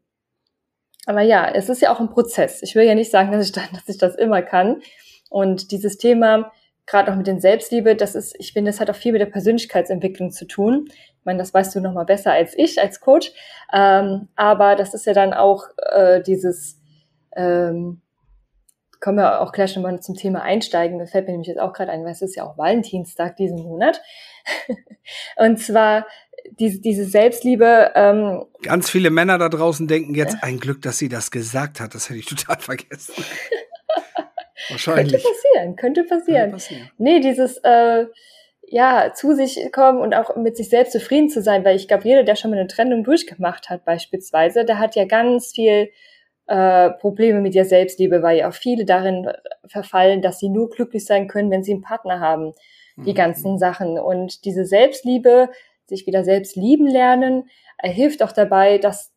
aber 1.06 1.22
ja, 1.22 1.48
es 1.48 1.68
ist 1.68 1.80
ja 1.80 1.94
auch 1.94 2.00
ein 2.00 2.10
Prozess. 2.10 2.60
Ich 2.64 2.74
will 2.74 2.86
ja 2.86 2.96
nicht 2.96 3.12
sagen, 3.12 3.30
dass 3.30 3.46
ich, 3.46 3.52
dass 3.52 3.88
ich 3.88 3.98
das 3.98 4.16
immer 4.16 4.42
kann. 4.42 4.82
Und 5.30 5.70
dieses 5.70 5.96
Thema, 5.96 6.50
gerade 6.86 7.10
auch 7.10 7.16
mit 7.16 7.26
den 7.26 7.40
Selbstliebe, 7.40 7.96
das 7.96 8.14
ist, 8.14 8.34
ich 8.38 8.52
finde, 8.52 8.70
das 8.70 8.80
hat 8.80 8.90
auch 8.90 8.96
viel 8.96 9.12
mit 9.12 9.20
der 9.20 9.26
Persönlichkeitsentwicklung 9.26 10.30
zu 10.30 10.46
tun. 10.46 10.86
Ich 10.88 11.24
meine, 11.24 11.38
das 11.38 11.54
weißt 11.54 11.74
du 11.74 11.80
noch 11.80 11.94
mal 11.94 12.04
besser 12.04 12.32
als 12.32 12.56
ich 12.56 12.80
als 12.80 13.00
Coach. 13.00 13.32
Ähm, 13.72 14.28
aber 14.36 14.76
das 14.76 14.94
ist 14.94 15.06
ja 15.06 15.14
dann 15.14 15.32
auch 15.32 15.64
äh, 15.92 16.22
dieses, 16.22 16.80
ähm, 17.34 18.02
können 19.00 19.18
wir 19.18 19.40
auch 19.40 19.52
gleich 19.52 19.76
nochmal 19.76 20.00
zum 20.00 20.14
Thema 20.14 20.42
einsteigen. 20.42 20.98
Das 20.98 21.10
fällt 21.10 21.26
mir 21.26 21.32
nämlich 21.32 21.48
jetzt 21.48 21.60
auch 21.60 21.72
gerade 21.72 21.92
ein, 21.92 22.04
weil 22.04 22.12
es 22.12 22.22
ist 22.22 22.36
ja 22.36 22.44
auch 22.44 22.56
Valentinstag 22.56 23.36
diesen 23.36 23.62
Monat. 23.62 24.00
Und 25.36 25.58
zwar 25.58 26.06
diese, 26.58 26.80
diese 26.80 27.04
Selbstliebe. 27.04 27.92
Ähm, 27.94 28.44
Ganz 28.62 28.90
viele 28.90 29.10
Männer 29.10 29.38
da 29.38 29.48
draußen 29.48 29.88
denken 29.88 30.14
jetzt, 30.14 30.36
ein 30.42 30.58
Glück, 30.58 30.82
dass 30.82 30.98
sie 30.98 31.08
das 31.08 31.30
gesagt 31.30 31.80
hat. 31.80 31.94
Das 31.94 32.08
hätte 32.08 32.18
ich 32.18 32.26
total 32.26 32.56
vergessen. 32.60 33.14
Wahrscheinlich. 34.68 35.12
Könnte 35.12 35.28
passieren, 35.28 35.76
könnte 35.76 36.04
passieren. 36.04 36.50
Könnte 36.50 36.56
passieren. 36.56 36.90
Nee, 36.98 37.20
dieses 37.20 37.58
äh, 37.58 38.06
ja, 38.68 39.12
zu 39.14 39.34
sich 39.34 39.70
kommen 39.72 40.00
und 40.00 40.14
auch 40.14 40.36
mit 40.36 40.56
sich 40.56 40.68
selbst 40.68 40.92
zufrieden 40.92 41.28
zu 41.28 41.42
sein, 41.42 41.64
weil 41.64 41.76
ich 41.76 41.88
glaube, 41.88 42.04
jeder, 42.04 42.22
der 42.22 42.36
schon 42.36 42.50
mal 42.50 42.58
eine 42.58 42.68
Trennung 42.68 43.04
durchgemacht 43.04 43.68
hat, 43.70 43.84
beispielsweise, 43.84 44.64
der 44.64 44.78
hat 44.78 44.96
ja 44.96 45.04
ganz 45.04 45.52
viel 45.52 45.90
äh, 46.46 46.90
Probleme 46.90 47.40
mit 47.40 47.54
der 47.54 47.64
Selbstliebe, 47.64 48.22
weil 48.22 48.38
ja 48.38 48.48
auch 48.48 48.54
viele 48.54 48.84
darin 48.84 49.30
verfallen, 49.66 50.22
dass 50.22 50.38
sie 50.38 50.48
nur 50.48 50.70
glücklich 50.70 51.04
sein 51.04 51.28
können, 51.28 51.50
wenn 51.50 51.62
sie 51.62 51.72
einen 51.72 51.82
Partner 51.82 52.20
haben. 52.20 52.52
Die 52.96 53.10
mhm. 53.10 53.16
ganzen 53.16 53.58
Sachen. 53.58 53.98
Und 53.98 54.44
diese 54.44 54.64
Selbstliebe, 54.64 55.48
sich 55.86 56.06
wieder 56.06 56.22
selbst 56.22 56.54
lieben 56.54 56.86
lernen, 56.86 57.48
hilft 57.82 58.22
auch 58.22 58.32
dabei, 58.32 58.78
dass 58.78 59.12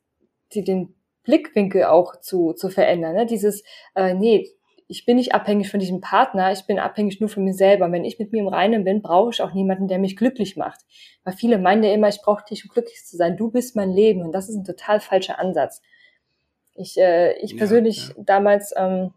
sie 0.50 0.63
den 0.63 0.96
Blickwinkel 1.24 1.84
auch 1.84 2.20
zu, 2.20 2.53
zu 2.53 2.70
verändern. 2.70 3.15
Ne? 3.15 3.25
Dieses, 3.25 3.63
äh, 3.96 4.13
nee, 4.13 4.50
ich 4.89 5.06
bin 5.06 5.17
nicht 5.17 5.34
abhängig 5.34 5.70
von 5.70 5.82
diesem 5.82 6.00
Partner, 6.00 6.51
ich 6.53 6.65
bin 6.65 6.79
abhängig 6.79 7.20
nur 7.20 7.29
von 7.29 7.44
mir 7.44 7.53
selber. 7.53 7.91
Wenn 7.91 8.06
ich 8.06 8.20
mit 8.20 8.32
mir 8.32 8.39
im 8.39 8.48
Reinen 8.48 8.86
bin, 8.86 9.01
brauche 9.01 9.32
ich 9.32 9.41
auch 9.41 9.53
niemanden, 9.53 9.89
der 9.89 10.00
mich 10.00 10.15
glücklich 10.15 10.56
macht. 10.56 10.79
Weil 11.25 11.34
viele 11.34 11.58
meinen 11.58 11.84
ja 11.84 11.94
immer, 11.94 12.08
ich 12.08 12.22
brauche 12.22 12.46
dich, 12.46 12.63
um 12.63 12.72
glücklich 12.72 13.03
zu 13.06 13.17
sein. 13.17 13.36
Du 13.36 13.51
bist 13.51 13.75
mein 13.75 13.91
Leben. 13.91 14.22
Und 14.22 14.32
das 14.32 14.48
ist 14.48 14.56
ein 14.56 14.63
total 14.63 15.01
falscher 15.01 15.39
Ansatz. 15.39 15.82
Ich, 16.74 16.98
äh, 16.98 17.34
ich 17.39 17.51
ja, 17.51 17.58
persönlich, 17.58 18.10
ja. 18.10 18.13
damals 18.20 18.74
ähm, 18.77 19.12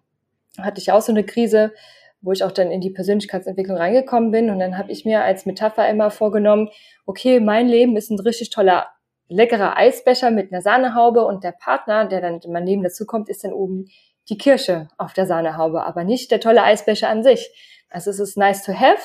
hatte 0.58 0.80
ich 0.80 0.90
auch 0.90 1.02
so 1.02 1.12
eine 1.12 1.22
Krise, 1.24 1.72
wo 2.20 2.32
ich 2.32 2.42
auch 2.42 2.52
dann 2.52 2.72
in 2.72 2.80
die 2.80 2.90
Persönlichkeitsentwicklung 2.90 3.76
reingekommen 3.76 4.32
bin. 4.32 4.50
Und 4.50 4.58
dann 4.58 4.76
habe 4.76 4.90
ich 4.90 5.04
mir 5.04 5.22
als 5.22 5.46
Metapher 5.46 5.88
immer 5.88 6.10
vorgenommen, 6.10 6.68
okay, 7.06 7.38
mein 7.38 7.68
Leben 7.68 7.96
ist 7.96 8.10
ein 8.10 8.18
richtig 8.18 8.50
toller, 8.50 8.88
leckerer 9.28 9.76
Eisbecher 9.76 10.32
mit 10.32 10.52
einer 10.52 10.62
Sahnehaube 10.62 11.24
und 11.24 11.44
der 11.44 11.52
Partner, 11.52 12.06
der 12.06 12.20
dann 12.20 12.40
in 12.40 12.50
mein 12.50 12.66
Leben 12.66 12.82
dazukommt, 12.82 13.28
ist 13.28 13.44
dann 13.44 13.52
oben 13.52 13.86
die 14.30 14.38
Kirsche 14.38 14.88
auf 14.96 15.12
der 15.12 15.26
Sahnehaube, 15.26 15.84
aber 15.84 16.04
nicht 16.04 16.30
der 16.30 16.40
tolle 16.40 16.62
Eisbecher 16.62 17.08
an 17.08 17.22
sich. 17.22 17.50
Also 17.90 18.10
es 18.10 18.20
ist 18.20 18.36
nice 18.36 18.62
to 18.64 18.72
have, 18.72 19.02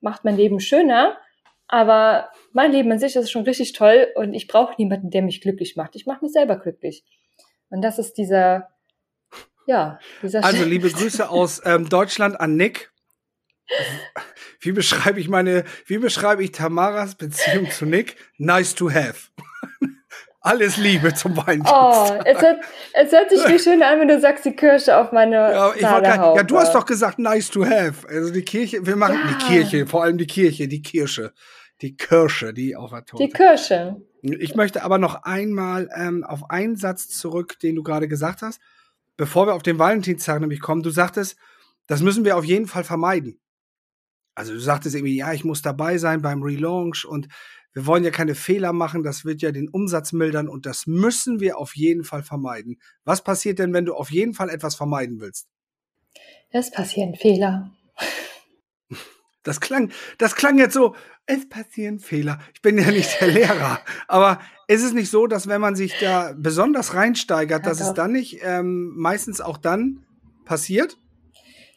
macht 0.00 0.24
mein 0.24 0.36
Leben 0.36 0.60
schöner, 0.60 1.16
Aber 1.66 2.30
mein 2.52 2.72
Leben 2.72 2.92
an 2.92 2.98
sich 2.98 3.16
ist 3.16 3.30
schon 3.30 3.44
richtig 3.44 3.72
toll 3.72 4.08
und 4.16 4.34
ich 4.34 4.48
brauche 4.48 4.74
niemanden, 4.76 5.10
der 5.10 5.22
mich 5.22 5.40
glücklich 5.40 5.76
macht. 5.76 5.96
Ich 5.96 6.06
mache 6.06 6.24
mich 6.24 6.32
selber 6.32 6.58
glücklich. 6.58 7.04
Und 7.70 7.82
das 7.82 7.98
ist 7.98 8.14
dieser, 8.14 8.68
ja, 9.66 9.98
dieser. 10.22 10.44
Also 10.44 10.64
liebe 10.64 10.90
Grüße 10.90 11.28
aus 11.30 11.62
ähm, 11.64 11.88
Deutschland 11.88 12.38
an 12.38 12.56
Nick. 12.56 12.92
Wie 14.60 14.72
beschreibe 14.72 15.18
ich 15.20 15.28
meine, 15.28 15.64
wie 15.86 15.98
beschreibe 15.98 16.44
ich 16.44 16.52
Tamaras 16.52 17.14
Beziehung 17.14 17.70
zu 17.70 17.86
Nick? 17.86 18.16
Nice 18.36 18.74
to 18.74 18.90
have. 18.90 19.30
Alles 20.44 20.76
Liebe 20.76 21.14
zum 21.14 21.34
Valentinstag. 21.38 22.20
Oh, 22.20 22.22
es 22.26 22.38
hört, 22.42 22.64
es 22.92 23.12
hört 23.12 23.30
sich 23.30 23.40
wie 23.48 23.58
schön 23.58 23.82
an, 23.82 23.98
wenn 23.98 24.08
du 24.08 24.20
sagst, 24.20 24.44
die 24.44 24.54
Kirsche 24.54 24.94
auf 24.94 25.10
meine 25.10 25.36
ja, 25.36 25.74
ich 25.74 25.80
grad, 25.80 26.04
ja, 26.04 26.42
du 26.42 26.58
hast 26.58 26.74
doch 26.74 26.84
gesagt, 26.84 27.18
nice 27.18 27.48
to 27.48 27.64
have. 27.64 28.06
Also 28.06 28.30
die 28.30 28.42
Kirche, 28.42 28.84
wir 28.84 28.94
machen 28.96 29.20
ja. 29.24 29.32
die 29.32 29.44
Kirche, 29.46 29.86
vor 29.86 30.02
allem 30.02 30.18
die 30.18 30.26
Kirche, 30.26 30.68
die 30.68 30.82
Kirsche. 30.82 31.32
Die 31.80 31.96
Kirsche, 31.96 32.52
die 32.52 32.76
auf 32.76 32.90
der 32.90 33.06
Torte. 33.06 33.24
Die 33.24 33.30
Kirsche. 33.30 33.96
Ich 34.20 34.54
möchte 34.54 34.82
aber 34.82 34.98
noch 34.98 35.22
einmal 35.22 35.88
ähm, 35.96 36.24
auf 36.24 36.50
einen 36.50 36.76
Satz 36.76 37.08
zurück, 37.08 37.58
den 37.60 37.74
du 37.74 37.82
gerade 37.82 38.06
gesagt 38.06 38.42
hast, 38.42 38.60
bevor 39.16 39.46
wir 39.46 39.54
auf 39.54 39.62
den 39.62 39.78
Valentinstag 39.78 40.42
nämlich 40.42 40.60
kommen. 40.60 40.82
Du 40.82 40.90
sagtest, 40.90 41.36
das 41.86 42.02
müssen 42.02 42.26
wir 42.26 42.36
auf 42.36 42.44
jeden 42.44 42.66
Fall 42.66 42.84
vermeiden. 42.84 43.40
Also 44.34 44.52
du 44.52 44.60
sagtest 44.60 44.94
irgendwie, 44.94 45.16
ja, 45.16 45.32
ich 45.32 45.44
muss 45.44 45.62
dabei 45.62 45.96
sein 45.96 46.20
beim 46.20 46.42
Relaunch 46.42 47.06
und 47.06 47.28
wir 47.74 47.86
wollen 47.86 48.04
ja 48.04 48.10
keine 48.10 48.34
Fehler 48.34 48.72
machen, 48.72 49.02
das 49.02 49.24
wird 49.24 49.42
ja 49.42 49.50
den 49.50 49.68
Umsatz 49.68 50.12
mildern 50.12 50.48
und 50.48 50.64
das 50.64 50.86
müssen 50.86 51.40
wir 51.40 51.58
auf 51.58 51.76
jeden 51.76 52.04
Fall 52.04 52.22
vermeiden. 52.22 52.78
Was 53.04 53.22
passiert 53.22 53.58
denn, 53.58 53.72
wenn 53.72 53.84
du 53.84 53.94
auf 53.94 54.10
jeden 54.10 54.32
Fall 54.32 54.48
etwas 54.48 54.76
vermeiden 54.76 55.20
willst? 55.20 55.48
Es 56.50 56.70
passieren 56.70 57.16
Fehler. 57.16 57.70
Das 59.42 59.60
klang, 59.60 59.90
das 60.16 60.36
klang 60.36 60.56
jetzt 60.58 60.72
so, 60.72 60.94
es 61.26 61.48
passieren 61.48 61.98
Fehler. 61.98 62.38
Ich 62.54 62.62
bin 62.62 62.78
ja 62.78 62.90
nicht 62.90 63.20
der 63.20 63.28
Lehrer. 63.28 63.80
Aber 64.08 64.40
ist 64.68 64.82
es 64.82 64.92
nicht 64.92 65.10
so, 65.10 65.26
dass 65.26 65.48
wenn 65.48 65.60
man 65.60 65.74
sich 65.74 65.98
da 66.00 66.32
besonders 66.36 66.94
reinsteigert, 66.94 67.64
ja, 67.64 67.68
dass 67.68 67.78
doch. 67.78 67.88
es 67.88 67.94
dann 67.94 68.12
nicht 68.12 68.40
ähm, 68.42 68.94
meistens 68.96 69.40
auch 69.40 69.58
dann 69.58 70.06
passiert? 70.44 70.96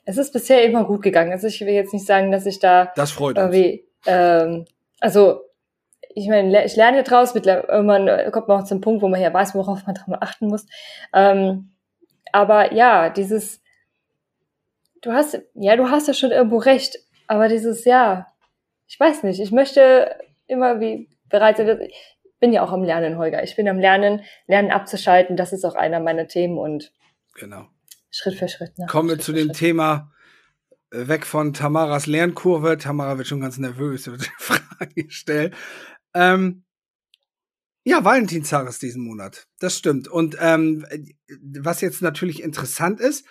Es 0.06 0.18
ist 0.18 0.32
bisher 0.32 0.64
immer 0.64 0.86
gut 0.86 1.02
gegangen. 1.02 1.32
Also 1.32 1.48
ich 1.48 1.60
will 1.60 1.74
jetzt 1.74 1.92
nicht 1.92 2.06
sagen, 2.06 2.32
dass 2.32 2.46
ich 2.46 2.60
da 2.60 2.94
das 2.96 3.12
freut 3.12 3.36
irgendwie. 3.36 3.86
Ähm, 4.06 4.66
also 5.02 5.42
ich 6.18 6.28
meine, 6.28 6.66
ich 6.66 6.76
lerne 6.76 7.04
draus, 7.04 7.36
irgendwann 7.36 8.32
kommt 8.32 8.48
man 8.48 8.62
auch 8.62 8.66
zum 8.66 8.82
Punkt, 8.82 9.04
wo 9.04 9.08
man 9.08 9.22
ja 9.22 9.32
weiß, 9.32 9.54
worauf 9.54 9.86
man 9.86 9.94
drauf 9.94 10.18
achten 10.20 10.48
muss. 10.48 10.66
Ähm, 11.14 11.70
aber 12.32 12.74
ja, 12.74 13.10
dieses, 13.10 13.62
du 15.04 15.12
hast, 15.12 15.40
ja, 15.54 15.76
du 15.76 15.92
hast 15.92 16.08
ja 16.08 16.16
schon 16.16 16.32
irgendwo 16.32 16.58
recht, 16.58 16.98
aber 17.28 17.48
dieses, 17.50 17.86
ja, 17.86 18.34
ich 18.88 19.00
weiß 19.00 19.24
nicht, 19.24 19.40
ich 19.40 19.52
möchte 19.52 20.16
immer 20.48 20.80
wie 20.80 21.08
bereits, 21.30 21.60
ich 21.60 21.94
bin 22.40 22.52
ja 22.52 22.64
auch 22.64 22.72
am 22.72 22.84
Lernen, 22.84 23.20
Holger. 23.20 23.44
Ich 23.44 23.56
bin 23.56 23.70
am 23.70 23.78
Lernen, 23.78 24.22
Lernen 24.48 24.72
abzuschalten, 24.72 25.38
das 25.38 25.54
ist 25.54 25.66
auch 25.66 25.76
einer 25.76 26.00
meiner 26.00 26.28
Themen 26.28 26.58
und 26.58 26.94
genau. 27.36 27.68
Schritt 28.10 28.36
für 28.36 28.48
Schritt. 28.48 28.76
Ne? 28.80 28.88
Kommen 28.88 29.10
wir 29.10 29.20
zu 29.20 29.34
dem 29.34 29.50
Schritt. 29.50 29.58
Thema 29.58 30.12
äh, 30.92 31.08
weg 31.08 31.28
von 31.28 31.54
Tamaras 31.54 32.08
Lernkurve. 32.08 32.80
Tamara 32.80 33.20
wird 33.20 33.28
schon 33.28 33.42
ganz 33.42 33.60
nervös, 33.60 34.08
wird 34.08 34.26
die 34.26 34.30
Frage 34.40 35.04
gestellt. 35.04 35.54
Ähm, 36.18 36.64
ja, 37.86 38.04
Valentinstag 38.04 38.68
ist 38.68 38.82
diesen 38.82 39.04
Monat. 39.04 39.48
Das 39.60 39.78
stimmt. 39.78 40.08
Und 40.08 40.36
ähm, 40.40 40.86
was 41.62 41.82
jetzt 41.82 42.02
natürlich 42.02 42.42
interessant 42.42 43.00
ist, 43.00 43.26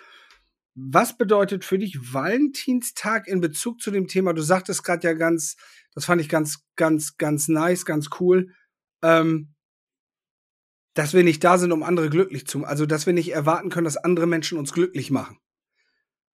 was 0.73 1.17
bedeutet 1.17 1.65
für 1.65 1.77
dich 1.77 2.13
Valentinstag 2.13 3.27
in 3.27 3.41
Bezug 3.41 3.81
zu 3.81 3.91
dem 3.91 4.07
Thema? 4.07 4.33
Du 4.33 4.41
sagtest 4.41 4.83
gerade 4.83 5.05
ja 5.05 5.13
ganz, 5.13 5.57
das 5.93 6.05
fand 6.05 6.21
ich 6.21 6.29
ganz, 6.29 6.63
ganz, 6.75 7.17
ganz 7.17 7.49
nice, 7.49 7.85
ganz 7.85 8.09
cool, 8.19 8.53
ähm, 9.03 9.53
dass 10.93 11.13
wir 11.13 11.23
nicht 11.23 11.43
da 11.43 11.57
sind, 11.57 11.73
um 11.73 11.83
andere 11.83 12.09
glücklich 12.09 12.47
zu 12.47 12.59
machen. 12.59 12.69
Also, 12.69 12.85
dass 12.85 13.05
wir 13.05 13.13
nicht 13.13 13.33
erwarten 13.33 13.69
können, 13.69 13.85
dass 13.85 13.97
andere 13.97 14.27
Menschen 14.27 14.57
uns 14.57 14.71
glücklich 14.71 15.11
machen. 15.11 15.37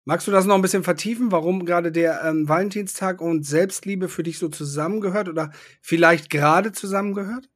Magst 0.04 0.28
du 0.28 0.32
das 0.32 0.46
noch 0.46 0.56
ein 0.56 0.62
bisschen 0.62 0.84
vertiefen, 0.84 1.32
warum 1.32 1.66
gerade 1.66 1.92
der 1.92 2.24
ähm, 2.24 2.50
Valentinstag 2.50 3.22
und 3.22 3.46
Selbstliebe 3.46 4.10
für 4.10 4.24
dich 4.24 4.40
so 4.40 4.50
zusammengehört 4.50 5.30
oder 5.30 5.52
vielleicht 5.80 6.30
gerade 6.30 6.72
zusammengehört? 6.72 7.50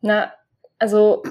Na, 0.00 0.32
also 0.78 1.24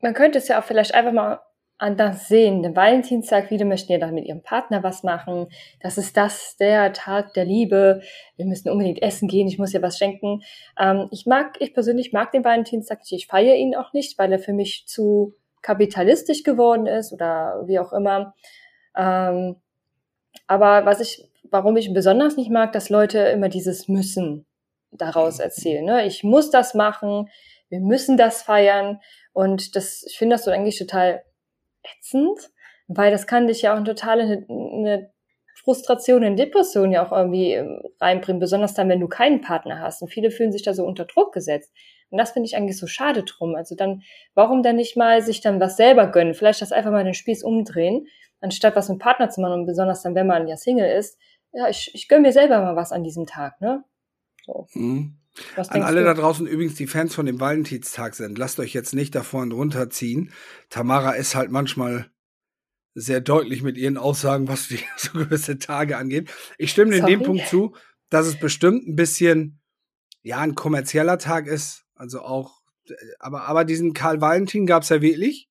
man 0.00 0.14
könnte 0.14 0.38
es 0.38 0.48
ja 0.48 0.60
auch 0.60 0.64
vielleicht 0.64 0.94
einfach 0.94 1.12
mal 1.12 1.40
anders 1.78 2.28
sehen. 2.28 2.62
Den 2.62 2.74
Valentinstag, 2.74 3.48
viele 3.48 3.64
möchten 3.64 3.92
ja 3.92 3.98
dann 3.98 4.14
mit 4.14 4.26
ihrem 4.26 4.42
Partner 4.42 4.82
was 4.82 5.02
machen. 5.02 5.48
Das 5.80 5.98
ist 5.98 6.16
das, 6.16 6.56
der 6.56 6.92
Tag 6.92 7.34
der 7.34 7.44
Liebe. 7.44 8.00
Wir 8.36 8.46
müssen 8.46 8.70
unbedingt 8.70 9.02
essen 9.02 9.28
gehen, 9.28 9.48
ich 9.48 9.58
muss 9.58 9.72
ja 9.72 9.82
was 9.82 9.98
schenken. 9.98 10.42
Ähm, 10.78 11.08
ich 11.10 11.26
mag, 11.26 11.56
ich 11.60 11.74
persönlich 11.74 12.12
mag 12.12 12.32
den 12.32 12.44
Valentinstag 12.44 13.00
nicht. 13.00 13.12
Ich 13.12 13.26
feiere 13.26 13.56
ihn 13.56 13.74
auch 13.74 13.92
nicht, 13.92 14.18
weil 14.18 14.32
er 14.32 14.38
für 14.38 14.52
mich 14.52 14.84
zu 14.86 15.34
kapitalistisch 15.62 16.44
geworden 16.44 16.86
ist 16.86 17.12
oder 17.12 17.64
wie 17.66 17.78
auch 17.78 17.92
immer. 17.92 18.34
Ähm, 18.96 19.56
aber 20.46 20.86
was 20.86 21.00
ich, 21.00 21.28
warum 21.50 21.76
ich 21.76 21.92
besonders 21.92 22.36
nicht 22.36 22.50
mag, 22.50 22.72
dass 22.72 22.90
Leute 22.90 23.18
immer 23.18 23.48
dieses 23.48 23.88
Müssen 23.88 24.46
daraus 24.90 25.38
erzählen. 25.38 25.84
Ne? 25.84 26.06
Ich 26.06 26.24
muss 26.24 26.50
das 26.50 26.74
machen, 26.74 27.28
wir 27.68 27.80
müssen 27.80 28.16
das 28.16 28.42
feiern. 28.42 29.00
Und 29.32 29.76
das, 29.76 30.04
ich 30.08 30.16
finde 30.16 30.34
das 30.36 30.44
so 30.44 30.50
eigentlich 30.50 30.78
total 30.78 31.22
ätzend, 31.82 32.50
weil 32.88 33.10
das 33.10 33.26
kann 33.26 33.46
dich 33.46 33.62
ja 33.62 33.74
auch 33.74 33.78
in 33.78 33.84
totale 33.84 34.22
eine, 34.22 34.46
eine 34.48 35.10
Frustration, 35.62 36.22
eine 36.22 36.36
Depression 36.36 36.92
ja 36.92 37.04
auch 37.04 37.12
irgendwie 37.12 37.52
ähm, 37.52 37.82
reinbringen, 38.00 38.40
besonders 38.40 38.74
dann, 38.74 38.88
wenn 38.88 39.00
du 39.00 39.08
keinen 39.08 39.40
Partner 39.40 39.80
hast. 39.80 40.00
Und 40.02 40.08
viele 40.08 40.30
fühlen 40.30 40.52
sich 40.52 40.62
da 40.62 40.74
so 40.74 40.84
unter 40.84 41.04
Druck 41.04 41.32
gesetzt. 41.32 41.72
Und 42.10 42.18
das 42.18 42.30
finde 42.30 42.46
ich 42.46 42.56
eigentlich 42.56 42.78
so 42.78 42.86
schade 42.86 43.24
drum. 43.24 43.56
Also 43.56 43.74
dann, 43.74 44.02
warum 44.34 44.62
dann 44.62 44.76
nicht 44.76 44.96
mal 44.96 45.22
sich 45.22 45.40
dann 45.40 45.60
was 45.60 45.76
selber 45.76 46.06
gönnen? 46.06 46.34
Vielleicht 46.34 46.62
das 46.62 46.72
einfach 46.72 46.92
mal 46.92 47.04
den 47.04 47.14
Spieß 47.14 47.42
umdrehen 47.42 48.06
anstatt 48.40 48.76
was 48.76 48.88
mit 48.88 48.98
Partner 48.98 49.30
zu 49.30 49.40
machen 49.40 49.60
und 49.60 49.66
besonders 49.66 50.02
dann, 50.02 50.14
wenn 50.14 50.26
man 50.26 50.46
ja 50.46 50.56
Single 50.56 50.90
ist, 50.90 51.18
ja, 51.52 51.68
ich, 51.68 51.90
ich 51.94 52.08
gönne 52.08 52.22
mir 52.22 52.32
selber 52.32 52.60
mal 52.60 52.76
was 52.76 52.92
an 52.92 53.04
diesem 53.04 53.26
Tag, 53.26 53.60
ne? 53.60 53.84
So. 54.44 54.66
Mhm. 54.74 55.18
An 55.56 55.82
alle 55.82 56.00
du? 56.00 56.06
da 56.06 56.14
draußen 56.14 56.46
übrigens, 56.46 56.76
die 56.76 56.86
Fans 56.86 57.14
von 57.14 57.26
dem 57.26 57.40
Valentinstag 57.40 58.14
sind, 58.14 58.38
lasst 58.38 58.58
euch 58.58 58.72
jetzt 58.72 58.94
nicht 58.94 59.14
davon 59.14 59.52
runterziehen. 59.52 60.32
Tamara 60.70 61.12
ist 61.12 61.34
halt 61.34 61.50
manchmal 61.50 62.10
sehr 62.94 63.20
deutlich 63.20 63.62
mit 63.62 63.76
ihren 63.76 63.98
Aussagen, 63.98 64.48
was 64.48 64.68
die 64.68 64.80
so 64.96 65.12
gewisse 65.12 65.58
Tage 65.58 65.98
angeht. 65.98 66.30
Ich 66.56 66.70
stimme 66.70 66.96
in 66.96 67.04
dem 67.04 67.22
Punkt 67.22 67.46
zu, 67.48 67.76
dass 68.08 68.26
es 68.26 68.38
bestimmt 68.38 68.88
ein 68.88 68.96
bisschen, 68.96 69.60
ja, 70.22 70.38
ein 70.38 70.54
kommerzieller 70.54 71.18
Tag 71.18 71.46
ist. 71.46 71.84
Also 71.94 72.22
auch, 72.22 72.62
aber, 73.18 73.42
aber 73.42 73.64
diesen 73.64 73.92
Karl 73.92 74.20
Valentin 74.20 74.66
gab 74.66 74.82
es 74.82 74.88
ja 74.88 75.02
wirklich. 75.02 75.50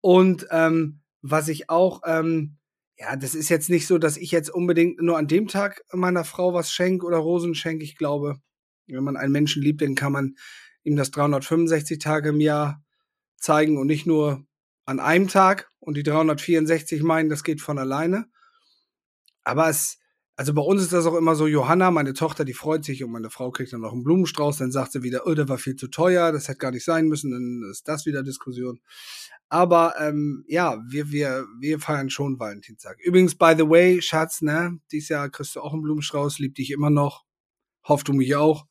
Und 0.00 0.46
ähm, 0.50 1.01
was 1.22 1.48
ich 1.48 1.70
auch, 1.70 2.02
ähm, 2.04 2.58
ja, 2.98 3.16
das 3.16 3.34
ist 3.34 3.48
jetzt 3.48 3.70
nicht 3.70 3.86
so, 3.86 3.98
dass 3.98 4.16
ich 4.16 4.30
jetzt 4.30 4.50
unbedingt 4.50 5.00
nur 5.00 5.16
an 5.16 5.28
dem 5.28 5.48
Tag 5.48 5.82
meiner 5.92 6.24
Frau 6.24 6.52
was 6.52 6.70
schenke 6.70 7.06
oder 7.06 7.18
Rosen 7.18 7.54
schenke. 7.54 7.84
Ich 7.84 7.96
glaube, 7.96 8.36
wenn 8.86 9.04
man 9.04 9.16
einen 9.16 9.32
Menschen 9.32 9.62
liebt, 9.62 9.80
dann 9.80 9.94
kann 9.94 10.12
man 10.12 10.34
ihm 10.84 10.96
das 10.96 11.10
365 11.10 11.98
Tage 11.98 12.30
im 12.30 12.40
Jahr 12.40 12.84
zeigen 13.36 13.78
und 13.78 13.86
nicht 13.86 14.06
nur 14.06 14.44
an 14.84 15.00
einem 15.00 15.28
Tag 15.28 15.70
und 15.78 15.96
die 15.96 16.02
364 16.02 17.02
meinen, 17.02 17.30
das 17.30 17.44
geht 17.44 17.60
von 17.60 17.78
alleine. 17.78 18.26
Aber 19.44 19.68
es, 19.68 19.98
also 20.36 20.54
bei 20.54 20.62
uns 20.62 20.82
ist 20.82 20.92
das 20.92 21.06
auch 21.06 21.16
immer 21.16 21.34
so, 21.34 21.46
Johanna, 21.46 21.90
meine 21.90 22.14
Tochter, 22.14 22.44
die 22.44 22.52
freut 22.52 22.84
sich 22.84 23.02
und 23.04 23.10
meine 23.10 23.30
Frau 23.30 23.50
kriegt 23.50 23.72
dann 23.72 23.80
noch 23.80 23.92
einen 23.92 24.04
Blumenstrauß, 24.04 24.58
dann 24.58 24.72
sagt 24.72 24.92
sie 24.92 25.02
wieder, 25.02 25.26
oh, 25.26 25.34
der 25.34 25.48
war 25.48 25.58
viel 25.58 25.76
zu 25.76 25.88
teuer, 25.88 26.32
das 26.32 26.48
hätte 26.48 26.58
gar 26.58 26.70
nicht 26.70 26.84
sein 26.84 27.06
müssen, 27.06 27.30
dann 27.30 27.70
ist 27.70 27.88
das 27.88 28.06
wieder 28.06 28.22
Diskussion. 28.22 28.80
Aber 29.52 29.96
ähm, 30.00 30.46
ja, 30.48 30.82
wir, 30.88 31.10
wir, 31.10 31.46
wir 31.60 31.78
feiern 31.78 32.08
schon 32.08 32.40
Valentinstag. 32.40 32.98
Übrigens, 33.00 33.34
by 33.34 33.52
the 33.54 33.68
way, 33.68 34.00
Schatz, 34.00 34.40
ne, 34.40 34.78
dieses 34.90 35.10
Jahr 35.10 35.28
kriegst 35.28 35.54
du 35.54 35.60
auch 35.60 35.74
einen 35.74 35.82
Blumenstrauß, 35.82 36.38
lieb 36.38 36.54
dich 36.54 36.70
immer 36.70 36.88
noch. 36.88 37.26
Hofft 37.86 38.08
du 38.08 38.14
mich 38.14 38.34
auch. 38.34 38.64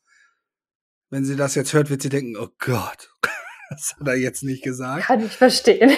Wenn 1.12 1.24
sie 1.24 1.36
das 1.36 1.54
jetzt 1.54 1.74
hört, 1.74 1.92
wird 1.92 2.02
sie 2.02 2.10
denken, 2.10 2.36
oh 2.36 2.50
Gott, 2.58 3.14
das 3.70 3.96
hat 4.00 4.08
er 4.08 4.16
jetzt 4.16 4.42
nicht 4.42 4.64
gesagt. 4.64 5.04
Kann 5.04 5.24
ich 5.24 5.34
verstehen. 5.34 5.92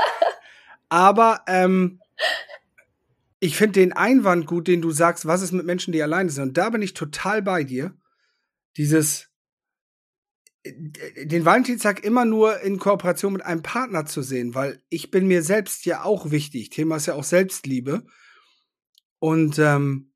Aber 0.90 1.40
ähm, 1.46 2.02
ich 3.40 3.56
finde 3.56 3.80
den 3.80 3.94
Einwand 3.94 4.44
gut, 4.44 4.68
den 4.68 4.82
du 4.82 4.90
sagst, 4.90 5.24
was 5.24 5.40
ist 5.40 5.52
mit 5.52 5.64
Menschen, 5.64 5.92
die 5.92 6.02
alleine 6.02 6.28
sind. 6.28 6.48
Und 6.48 6.58
da 6.58 6.68
bin 6.68 6.82
ich 6.82 6.92
total 6.92 7.40
bei 7.40 7.64
dir. 7.64 7.96
Dieses, 8.76 9.30
den 10.66 11.44
Valentinstag 11.44 12.04
immer 12.04 12.24
nur 12.24 12.60
in 12.60 12.78
Kooperation 12.78 13.34
mit 13.34 13.42
einem 13.42 13.62
Partner 13.62 14.06
zu 14.06 14.22
sehen, 14.22 14.54
weil 14.54 14.82
ich 14.88 15.10
bin 15.10 15.26
mir 15.26 15.42
selbst 15.42 15.84
ja 15.84 16.04
auch 16.04 16.30
wichtig. 16.30 16.70
Thema 16.70 16.96
ist 16.96 17.06
ja 17.06 17.14
auch 17.14 17.24
Selbstliebe. 17.24 18.06
Und 19.18 19.58
ähm, 19.58 20.12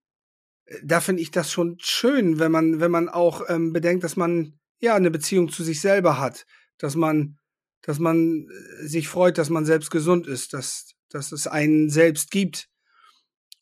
da 0.83 1.01
finde 1.01 1.23
ich 1.23 1.31
das 1.31 1.53
schon 1.53 1.77
schön, 1.81 2.39
wenn 2.39 2.53
man, 2.53 2.81
wenn 2.81 2.91
man 2.91 3.09
auch 3.09 3.43
ähm, 3.49 3.73
bedenkt, 3.73 4.05
dass 4.05 4.17
man 4.17 4.59
ja 4.81 4.95
eine 4.95 5.11
Beziehung 5.11 5.51
zu 5.51 5.63
sich 5.63 5.81
selber 5.81 6.19
hat, 6.19 6.47
dass 6.79 6.97
man, 6.97 7.39
dass 7.83 7.99
man 7.99 8.47
äh, 8.49 8.87
sich 8.87 9.09
freut, 9.09 9.37
dass 9.39 9.51
man 9.51 9.67
selbst 9.67 9.91
gesund 9.91 10.27
ist, 10.27 10.55
dass, 10.55 10.95
dass 11.11 11.33
es 11.33 11.47
einen 11.47 11.91
selbst 11.91 12.31
gibt. 12.31 12.69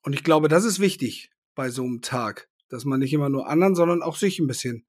Und 0.02 0.12
ich 0.12 0.22
glaube, 0.22 0.48
das 0.48 0.64
ist 0.64 0.78
wichtig 0.78 1.30
bei 1.54 1.70
so 1.70 1.82
einem 1.82 2.00
Tag. 2.00 2.48
Dass 2.68 2.84
man 2.84 2.98
nicht 2.98 3.12
immer 3.12 3.28
nur 3.28 3.48
anderen, 3.48 3.76
sondern 3.76 4.02
auch 4.02 4.16
sich 4.16 4.40
ein 4.40 4.48
bisschen 4.48 4.84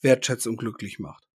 wertschätzt 0.00 0.46
und 0.46 0.56
glücklich 0.56 0.98
macht. 0.98 1.29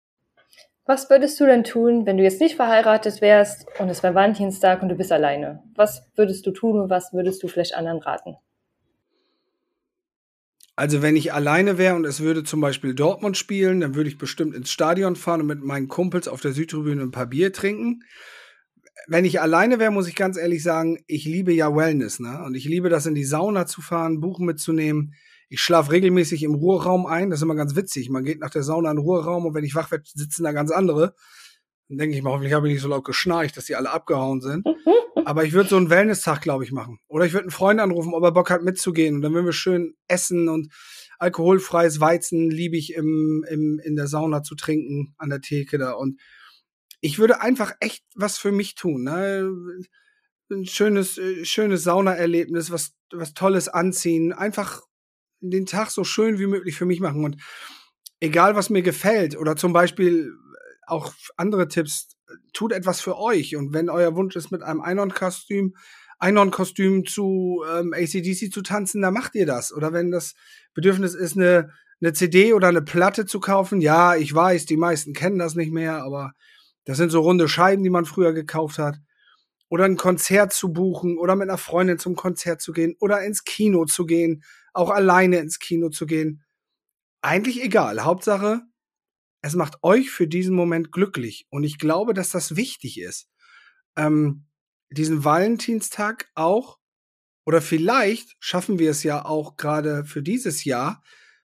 Was 0.87 1.09
würdest 1.09 1.41
du 1.41 1.47
denn 1.47 1.65
tun, 1.65 2.05
wenn 2.05 2.19
du 2.19 2.23
jetzt 2.23 2.43
nicht 2.43 2.57
verheiratet 2.57 3.23
wärst 3.23 3.67
und 3.79 3.89
es 3.89 4.03
wäre 4.03 4.15
Valentinstag 4.15 4.83
und 4.83 4.91
du 4.91 4.95
bist 4.95 5.13
alleine? 5.13 5.63
Was 5.75 6.03
würdest 6.15 6.47
du 6.47 6.51
tun 6.51 6.79
und 6.79 6.91
was 6.91 7.15
würdest 7.15 7.43
du 7.43 7.49
vielleicht 7.49 7.75
anderen 7.75 8.01
raten? 8.01 8.37
Also 10.77 11.01
wenn 11.01 11.17
ich 11.17 11.33
alleine 11.33 11.79
wäre 11.79 11.95
und 11.95 12.05
es 12.05 12.21
würde 12.21 12.45
zum 12.45 12.61
Beispiel 12.61 12.95
Dortmund 12.95 13.39
spielen, 13.39 13.81
dann 13.81 13.95
würde 13.95 14.11
ich 14.11 14.19
bestimmt 14.19 14.55
ins 14.55 14.71
Stadion 14.71 15.17
fahren 15.17 15.41
und 15.41 15.47
mit 15.47 15.63
meinen 15.63 15.89
Kumpels 15.89 16.29
auf 16.29 16.41
der 16.41 16.53
Südtribüne 16.53 17.01
ein 17.01 17.13
paar 17.13 17.27
Bier 17.27 17.53
trinken. 17.53 18.03
Wenn 19.07 19.25
ich 19.25 19.41
alleine 19.41 19.79
wäre, 19.79 19.93
muss 19.93 20.09
ich 20.09 20.17
ganz 20.17 20.37
ehrlich 20.37 20.63
sagen, 20.63 20.99
ich 21.07 21.25
liebe 21.25 21.53
ja 21.53 21.75
Wellness, 21.75 22.21
ne? 22.21 22.43
Und 22.45 22.55
ich 22.55 22.65
liebe 22.65 22.89
das 22.89 23.07
in 23.07 23.15
die 23.15 23.25
Sauna 23.25 23.67
zu 23.67 23.83
fahren, 23.83 24.21
Buch 24.21 24.39
mitzunehmen. 24.39 25.15
Ich 25.55 25.61
schlafe 25.61 25.93
regelmäßig 25.93 26.43
im 26.43 26.55
Ruheraum 26.55 27.07
ein. 27.07 27.31
Das 27.31 27.39
ist 27.39 27.45
immer 27.45 27.55
ganz 27.55 27.77
witzig. 27.77 28.11
Man 28.11 28.25
geht 28.25 28.41
nach 28.41 28.51
der 28.51 28.65
Sauna 28.65 28.91
in 28.91 28.97
den 28.97 29.05
Ruheraum 29.05 29.47
und 29.47 29.55
wenn 29.55 29.63
ich 29.63 29.77
wach 29.77 29.93
werde, 29.93 30.05
sitzen 30.13 30.43
da 30.43 30.51
ganz 30.51 30.73
andere. 30.73 31.15
Dann 31.89 31.99
denke 31.99 32.17
ich 32.17 32.23
mal, 32.25 32.31
hoffentlich 32.33 32.53
habe 32.53 32.67
ich 32.67 32.75
nicht 32.75 32.83
so 32.83 32.89
laut 32.89 33.05
geschnarcht, 33.05 33.57
dass 33.57 33.67
die 33.67 33.77
alle 33.77 33.91
abgehauen 33.91 34.41
sind. 34.41 34.67
Aber 35.25 35.45
ich 35.45 35.53
würde 35.53 35.69
so 35.69 35.77
einen 35.77 35.91
Wellness-Tag, 35.91 36.41
glaube 36.43 36.65
ich, 36.65 36.73
machen. 36.73 36.99
Oder 37.07 37.25
ich 37.25 37.33
würde 37.33 37.45
einen 37.45 37.53
Freund 37.53 37.79
anrufen, 37.79 38.15
ob 38.15 38.25
er 38.25 38.33
Bock 38.33 38.51
hat 38.51 38.65
mitzugehen. 38.65 39.15
Und 39.15 39.23
dann 39.23 39.33
würden 39.33 39.47
wir 39.47 39.53
schön 39.53 39.95
essen 40.09 40.49
und 40.49 40.73
alkoholfreies 41.21 42.01
Weizen 42.01 42.51
liebe 42.51 42.77
ich 42.77 42.95
im, 42.95 43.45
im, 43.49 43.79
in 43.79 43.95
der 43.95 44.09
Sauna 44.09 44.43
zu 44.43 44.57
trinken, 44.57 45.15
an 45.19 45.31
der 45.31 45.41
Theke 45.41 45.79
da. 45.79 45.93
Und 45.93 46.21
ich 47.01 47.21
würde 47.21 47.41
einfach 47.41 47.75
echt 47.79 48.05
was 48.17 48.39
für 48.39 48.51
mich 48.51 48.75
tun. 48.75 49.05
Ne? 49.05 49.53
Ein 50.51 50.67
schönes, 50.67 51.17
äh, 51.17 51.45
schönes 51.45 51.85
Saunaerlebnis, 51.85 52.73
was, 52.73 52.93
was 53.13 53.35
Tolles 53.35 53.69
anziehen. 53.69 54.33
Einfach 54.33 54.83
den 55.51 55.67
Tag 55.67 55.91
so 55.91 56.05
schön 56.05 56.39
wie 56.39 56.47
möglich 56.47 56.77
für 56.77 56.87
mich 56.87 57.01
machen. 57.01 57.25
Und 57.25 57.37
egal, 58.21 58.57
was 58.57 58.71
mir 58.71 58.83
gefällt, 58.83 59.37
oder 59.37 59.57
zum 59.57 59.73
Beispiel 59.73 60.33
auch 60.87 61.13
andere 61.37 61.69
Tipps, 61.69 62.17
tut 62.53 62.73
etwas 62.73 63.01
für 63.01 63.19
euch. 63.19 63.57
Und 63.57 63.73
wenn 63.73 63.91
euer 63.91 64.15
Wunsch 64.17 64.37
ist, 64.37 64.51
mit 64.51 64.63
einem 64.63 64.81
Einhorn-Kostüm, 64.81 65.75
Einhorn-Kostüm 66.19 67.05
zu 67.05 67.63
ähm, 67.71 67.93
ACDC 67.93 68.53
zu 68.53 68.63
tanzen, 68.63 69.03
dann 69.03 69.15
macht 69.15 69.35
ihr 69.35 69.47
das. 69.47 69.73
Oder 69.73 69.93
wenn 69.93 70.11
das 70.11 70.35
Bedürfnis 70.73 71.15
ist, 71.15 71.37
eine, 71.37 71.71
eine 72.01 72.13
CD 72.13 72.53
oder 72.55 72.69
eine 72.69 72.83
Platte 72.83 73.27
zu 73.27 73.41
kaufen, 73.41 73.81
ja, 73.81 74.15
ich 74.15 74.35
weiß, 74.35 74.67
die 74.67 74.77
meisten 74.77 75.13
kennen 75.13 75.39
das 75.39 75.55
nicht 75.55 75.73
mehr, 75.73 76.03
aber 76.03 76.33
das 76.85 76.99
sind 76.99 77.11
so 77.11 77.21
runde 77.21 77.49
Scheiben, 77.49 77.83
die 77.83 77.91
man 77.91 78.05
früher 78.05 78.33
gekauft 78.33 78.79
hat. 78.79 78.97
Oder 79.75 79.87
ein 79.87 79.97
Konzert 79.97 80.53
zu 80.53 80.73
buchen 80.73 81.19
oder 81.19 81.35
mit 81.35 81.49
einer 81.49 81.59
Freundin 81.59 81.99
zum 81.99 82.15
Konzert 82.15 82.61
zu 82.61 82.71
gehen 82.71 82.95
oder 83.01 83.25
ins 83.25 83.43
Kino 83.43 83.87
zu 83.87 84.07
gehen, 84.07 84.45
auch 84.73 84.91
alleine 84.91 85.39
ins 85.39 85.59
Kino 85.59 85.89
zu 85.89 86.07
gehen. 86.07 86.45
Eigentlich 87.23 87.61
egal. 87.61 88.05
Hauptsache, 88.05 88.63
es 89.43 89.57
macht 89.57 89.79
euch 89.83 90.13
für 90.13 90.29
diesen 90.29 90.55
Moment 90.55 90.93
glücklich. 90.93 91.49
Und 91.51 91.65
ich 91.65 91.79
glaube, 91.79 92.15
dass 92.15 92.31
das 92.31 92.55
wichtig 92.55 93.01
ist. 93.01 93.29
Ähm, 93.97 94.47
diesen 94.91 95.25
Valentinstag 95.25 96.31
auch, 96.37 96.79
oder 97.45 97.61
vielleicht 97.61 98.37
schaffen 98.39 98.79
wir 98.79 98.93
es 98.93 99.03
ja 99.03 99.25
auch 99.25 99.57
gerade 99.57 100.05
für 100.05 100.23
dieses 100.23 100.63
Jahr, 100.63 101.03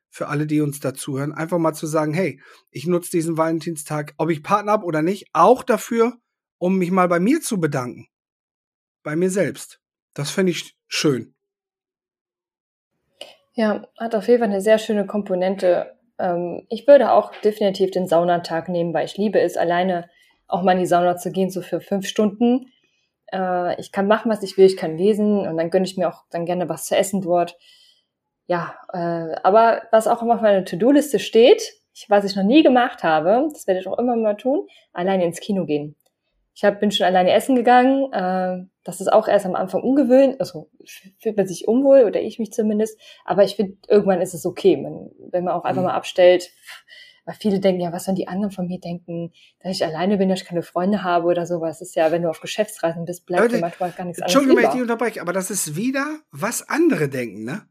für 0.09 0.29
alle, 0.29 0.47
die 0.47 0.61
uns 0.61 0.79
dazuhören, 0.79 1.33
einfach 1.33 1.59
mal 1.59 1.75
zu 1.75 1.89
sagen, 1.89 2.15
hey, 2.15 2.41
ich 2.71 2.87
nutze 2.87 3.11
diesen 3.11 3.37
Valentinstag, 3.37 4.15
ob 4.19 4.31
ich 4.31 4.45
Partner 4.45 4.71
habe 4.71 4.87
oder 4.87 5.03
nicht, 5.03 5.27
auch 5.33 5.65
dafür, 5.65 6.17
um 6.59 6.79
mich 6.79 6.93
mal 6.93 7.09
bei 7.09 7.19
mir 7.19 7.41
zu 7.41 7.59
bedanken. 7.59 8.07
Bei 9.03 9.17
mir 9.17 9.31
selbst. 9.31 9.81
Das 10.15 10.31
finde 10.31 10.53
ich 10.53 10.77
schön. 10.89 11.35
Ja, 13.55 13.87
hat 13.99 14.15
auf 14.15 14.29
jeden 14.29 14.41
Fall 14.41 14.49
eine 14.49 14.61
sehr 14.61 14.79
schöne 14.79 15.07
Komponente, 15.07 15.99
ähm, 16.19 16.67
ich 16.69 16.87
würde 16.87 17.13
auch 17.13 17.33
definitiv 17.43 17.91
den 17.91 18.07
Saunatag 18.07 18.69
nehmen, 18.69 18.95
weil 18.95 19.07
ich 19.07 19.17
liebe 19.17 19.41
es, 19.41 19.57
alleine 19.57 20.09
auch 20.47 20.63
mal 20.63 20.73
in 20.73 20.79
die 20.81 20.87
Sauna 20.87 21.17
zu 21.17 21.33
gehen, 21.33 21.51
so 21.51 21.63
für 21.63 21.81
fünf 21.81 22.07
Stunden. 22.07 22.73
Äh, 23.33 23.81
ich 23.81 23.93
kann 23.93 24.07
machen, 24.07 24.31
was 24.31 24.43
ich 24.43 24.57
will, 24.57 24.67
ich 24.67 24.77
kann 24.77 24.99
lesen 24.99 25.47
und 25.47 25.57
dann 25.57 25.71
gönne 25.71 25.87
ich 25.87 25.97
mir 25.97 26.09
auch 26.09 26.25
dann 26.31 26.47
gerne 26.47 26.69
was 26.69 26.87
zu 26.87 26.97
essen 26.97 27.23
dort. 27.23 27.57
Ja, 28.47 28.75
äh, 28.93 29.37
aber 29.43 29.83
was 29.93 30.09
auch 30.09 30.23
immer 30.23 30.35
auf 30.35 30.41
meiner 30.41 30.65
To-Do-Liste 30.65 31.19
steht, 31.19 31.63
was 32.09 32.25
ich 32.25 32.37
noch 32.37 32.45
nie 32.45 32.63
gemacht 32.63 33.03
habe, 33.03 33.49
das 33.53 33.67
werde 33.67 33.81
ich 33.81 33.87
auch 33.87 33.99
immer 33.99 34.17
mal 34.17 34.37
tun, 34.37 34.67
alleine 34.93 35.25
ins 35.25 35.41
Kino 35.41 35.67
gehen. 35.67 35.97
Ich 36.61 36.65
hab, 36.65 36.79
bin 36.79 36.91
schon 36.91 37.07
alleine 37.07 37.33
essen 37.33 37.57
gegangen. 37.57 38.13
Äh, 38.13 38.67
das 38.85 39.01
ist 39.01 39.11
auch 39.11 39.29
erst 39.29 39.47
am 39.47 39.55
Anfang 39.55 39.83
ungewöhnlich. 39.83 40.39
Also 40.41 40.69
fühlt 41.19 41.39
man 41.39 41.47
sich 41.47 41.67
unwohl 41.67 42.05
oder 42.05 42.21
ich 42.21 42.39
mich 42.39 42.53
zumindest. 42.53 43.01
Aber 43.25 43.45
ich 43.45 43.57
finde, 43.57 43.79
irgendwann 43.89 44.21
ist 44.21 44.35
es 44.35 44.45
okay, 44.45 44.77
man, 44.77 45.09
wenn 45.31 45.45
man 45.45 45.55
auch 45.55 45.65
einfach 45.65 45.81
mhm. 45.81 45.89
mal 45.89 45.95
abstellt. 45.95 46.51
Weil 47.25 47.35
viele 47.37 47.61
denken 47.61 47.81
ja, 47.81 47.95
was 47.95 48.05
sollen 48.05 48.15
die 48.15 48.29
anderen 48.29 48.51
von 48.51 48.67
mir 48.67 48.79
denken, 48.79 49.33
dass 49.63 49.75
ich 49.75 49.83
alleine 49.83 50.19
bin, 50.19 50.29
dass 50.29 50.43
ich 50.43 50.47
keine 50.47 50.61
Freunde 50.61 51.03
habe 51.03 51.29
oder 51.29 51.47
sowas. 51.47 51.79
Das 51.79 51.89
ist 51.89 51.95
ja, 51.95 52.13
wenn 52.13 52.21
du 52.21 52.29
auf 52.29 52.43
Geschäftsreisen 52.43 53.07
bist, 53.07 53.25
bleibt 53.25 53.53
dir 53.53 53.61
manchmal 53.61 53.93
gar 53.93 54.05
nichts 54.05 54.21
anderes. 54.21 54.35
Entschuldigung, 54.35 54.59
wenn 54.59 54.65
ich 54.65 54.73
dich 54.73 54.83
unterbreche, 54.83 55.23
aber 55.23 55.33
das 55.33 55.51
ist 55.51 55.77
wieder, 55.77 56.19
was 56.31 56.69
andere 56.69 57.09
denken, 57.09 57.45
ne? 57.45 57.63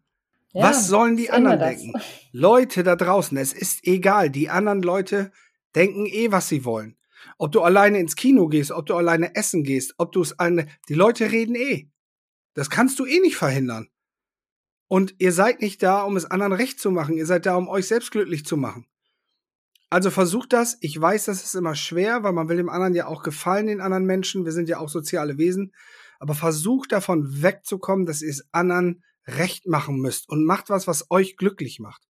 Ja, 0.52 0.64
was 0.64 0.88
sollen 0.88 1.16
die 1.16 1.30
anderen 1.30 1.60
denken? 1.60 1.94
Leute 2.32 2.82
da 2.82 2.96
draußen, 2.96 3.38
es 3.38 3.54
ist 3.54 3.86
egal. 3.86 4.32
Die 4.32 4.50
anderen 4.50 4.82
Leute 4.82 5.32
denken 5.76 6.08
eh, 6.08 6.32
was 6.32 6.48
sie 6.50 6.66
wollen. 6.66 6.96
Ob 7.40 7.54
du 7.54 7.62
alleine 7.62 8.00
ins 8.00 8.18
Kino 8.18 8.48
gehst, 8.48 8.72
ob 8.72 8.86
du 8.86 8.96
alleine 8.96 9.34
essen 9.34 9.64
gehst, 9.64 9.96
ob 9.98 10.12
du 10.12 10.22
es 10.22 10.38
eine, 10.38 10.68
die 10.90 10.94
Leute 10.94 11.32
reden 11.32 11.56
eh. 11.56 11.90
Das 12.54 12.70
kannst 12.70 13.00
du 13.00 13.06
eh 13.06 13.20
nicht 13.22 13.38
verhindern. 13.38 13.88
Und 14.90 15.16
ihr 15.20 15.32
seid 15.32 15.62
nicht 15.62 15.82
da, 15.82 16.02
um 16.02 16.18
es 16.18 16.26
anderen 16.26 16.52
recht 16.52 16.82
zu 16.82 16.92
machen. 16.92 17.16
Ihr 17.16 17.26
seid 17.26 17.46
da, 17.46 17.56
um 17.56 17.70
euch 17.70 17.88
selbst 17.88 18.12
glücklich 18.12 18.46
zu 18.46 18.58
machen. 18.58 18.88
Also 19.90 20.12
versucht 20.12 20.52
das. 20.52 20.78
Ich 20.82 21.00
weiß, 21.00 21.26
das 21.26 21.44
ist 21.44 21.56
immer 21.56 21.76
schwer, 21.76 22.24
weil 22.24 22.34
man 22.34 22.50
will 22.50 22.58
dem 22.58 22.70
anderen 22.70 22.94
ja 22.94 23.08
auch 23.08 23.24
gefallen, 23.24 23.68
den 23.68 23.82
anderen 23.82 24.06
Menschen. 24.06 24.44
Wir 24.44 24.52
sind 24.52 24.68
ja 24.68 24.80
auch 24.80 24.90
soziale 24.90 25.38
Wesen. 25.38 25.74
Aber 26.20 26.36
versucht 26.36 26.92
davon 26.92 27.42
wegzukommen, 27.42 28.06
dass 28.06 28.22
ihr 28.22 28.32
es 28.32 28.50
anderen 28.52 29.04
recht 29.26 29.66
machen 29.66 29.98
müsst 30.02 30.28
und 30.28 30.44
macht 30.44 30.70
was, 30.70 30.88
was 30.88 31.10
euch 31.10 31.38
glücklich 31.38 31.80
macht. 31.80 32.02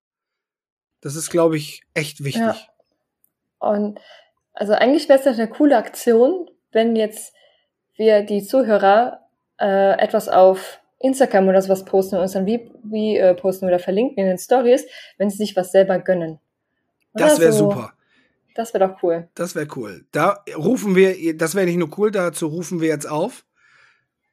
Das 1.02 1.16
ist, 1.16 1.30
glaube 1.30 1.58
ich, 1.58 1.84
echt 1.94 2.24
wichtig. 2.24 2.42
Ja. 2.42 2.58
Und 3.60 4.00
also 4.60 4.74
eigentlich 4.74 5.08
wäre 5.08 5.20
es 5.20 5.26
eine 5.26 5.48
coole 5.48 5.78
Aktion, 5.78 6.50
wenn 6.74 6.96
jetzt 6.98 7.34
wir 7.96 8.24
die 8.24 8.44
Zuhörer 8.44 9.22
äh, 9.58 9.98
etwas 9.98 10.28
auf 10.28 10.82
Instagram 11.00 11.48
oder 11.48 11.62
sowas 11.62 11.86
posten 11.86 12.16
und 12.16 12.24
uns 12.24 12.34
dann 12.34 12.46
wie, 12.46 12.70
wie 12.84 13.16
äh, 13.16 13.34
posten 13.36 13.66
oder 13.66 13.80
verlinken 13.80 14.18
in 14.18 14.28
den 14.28 14.38
Stories, 14.38 14.86
wenn 15.18 15.30
sie 15.30 15.38
sich 15.38 15.56
was 15.56 15.72
selber 15.72 15.98
gönnen. 16.00 16.40
Oder 17.14 17.26
das 17.26 17.40
wäre 17.40 17.54
so. 17.54 17.72
super. 17.72 17.94
Das 18.54 18.74
wäre 18.74 18.90
doch 18.90 19.02
cool. 19.02 19.30
Das 19.34 19.56
wäre 19.56 19.68
cool. 19.78 20.06
Da 20.12 20.44
rufen 20.58 20.94
wir, 20.94 21.38
das 21.38 21.56
wäre 21.56 21.66
nicht 21.66 21.78
nur 21.78 21.98
cool, 21.98 22.12
dazu 22.12 22.48
rufen 22.48 22.82
wir 22.82 22.90
jetzt 22.90 23.08
auf, 23.08 23.46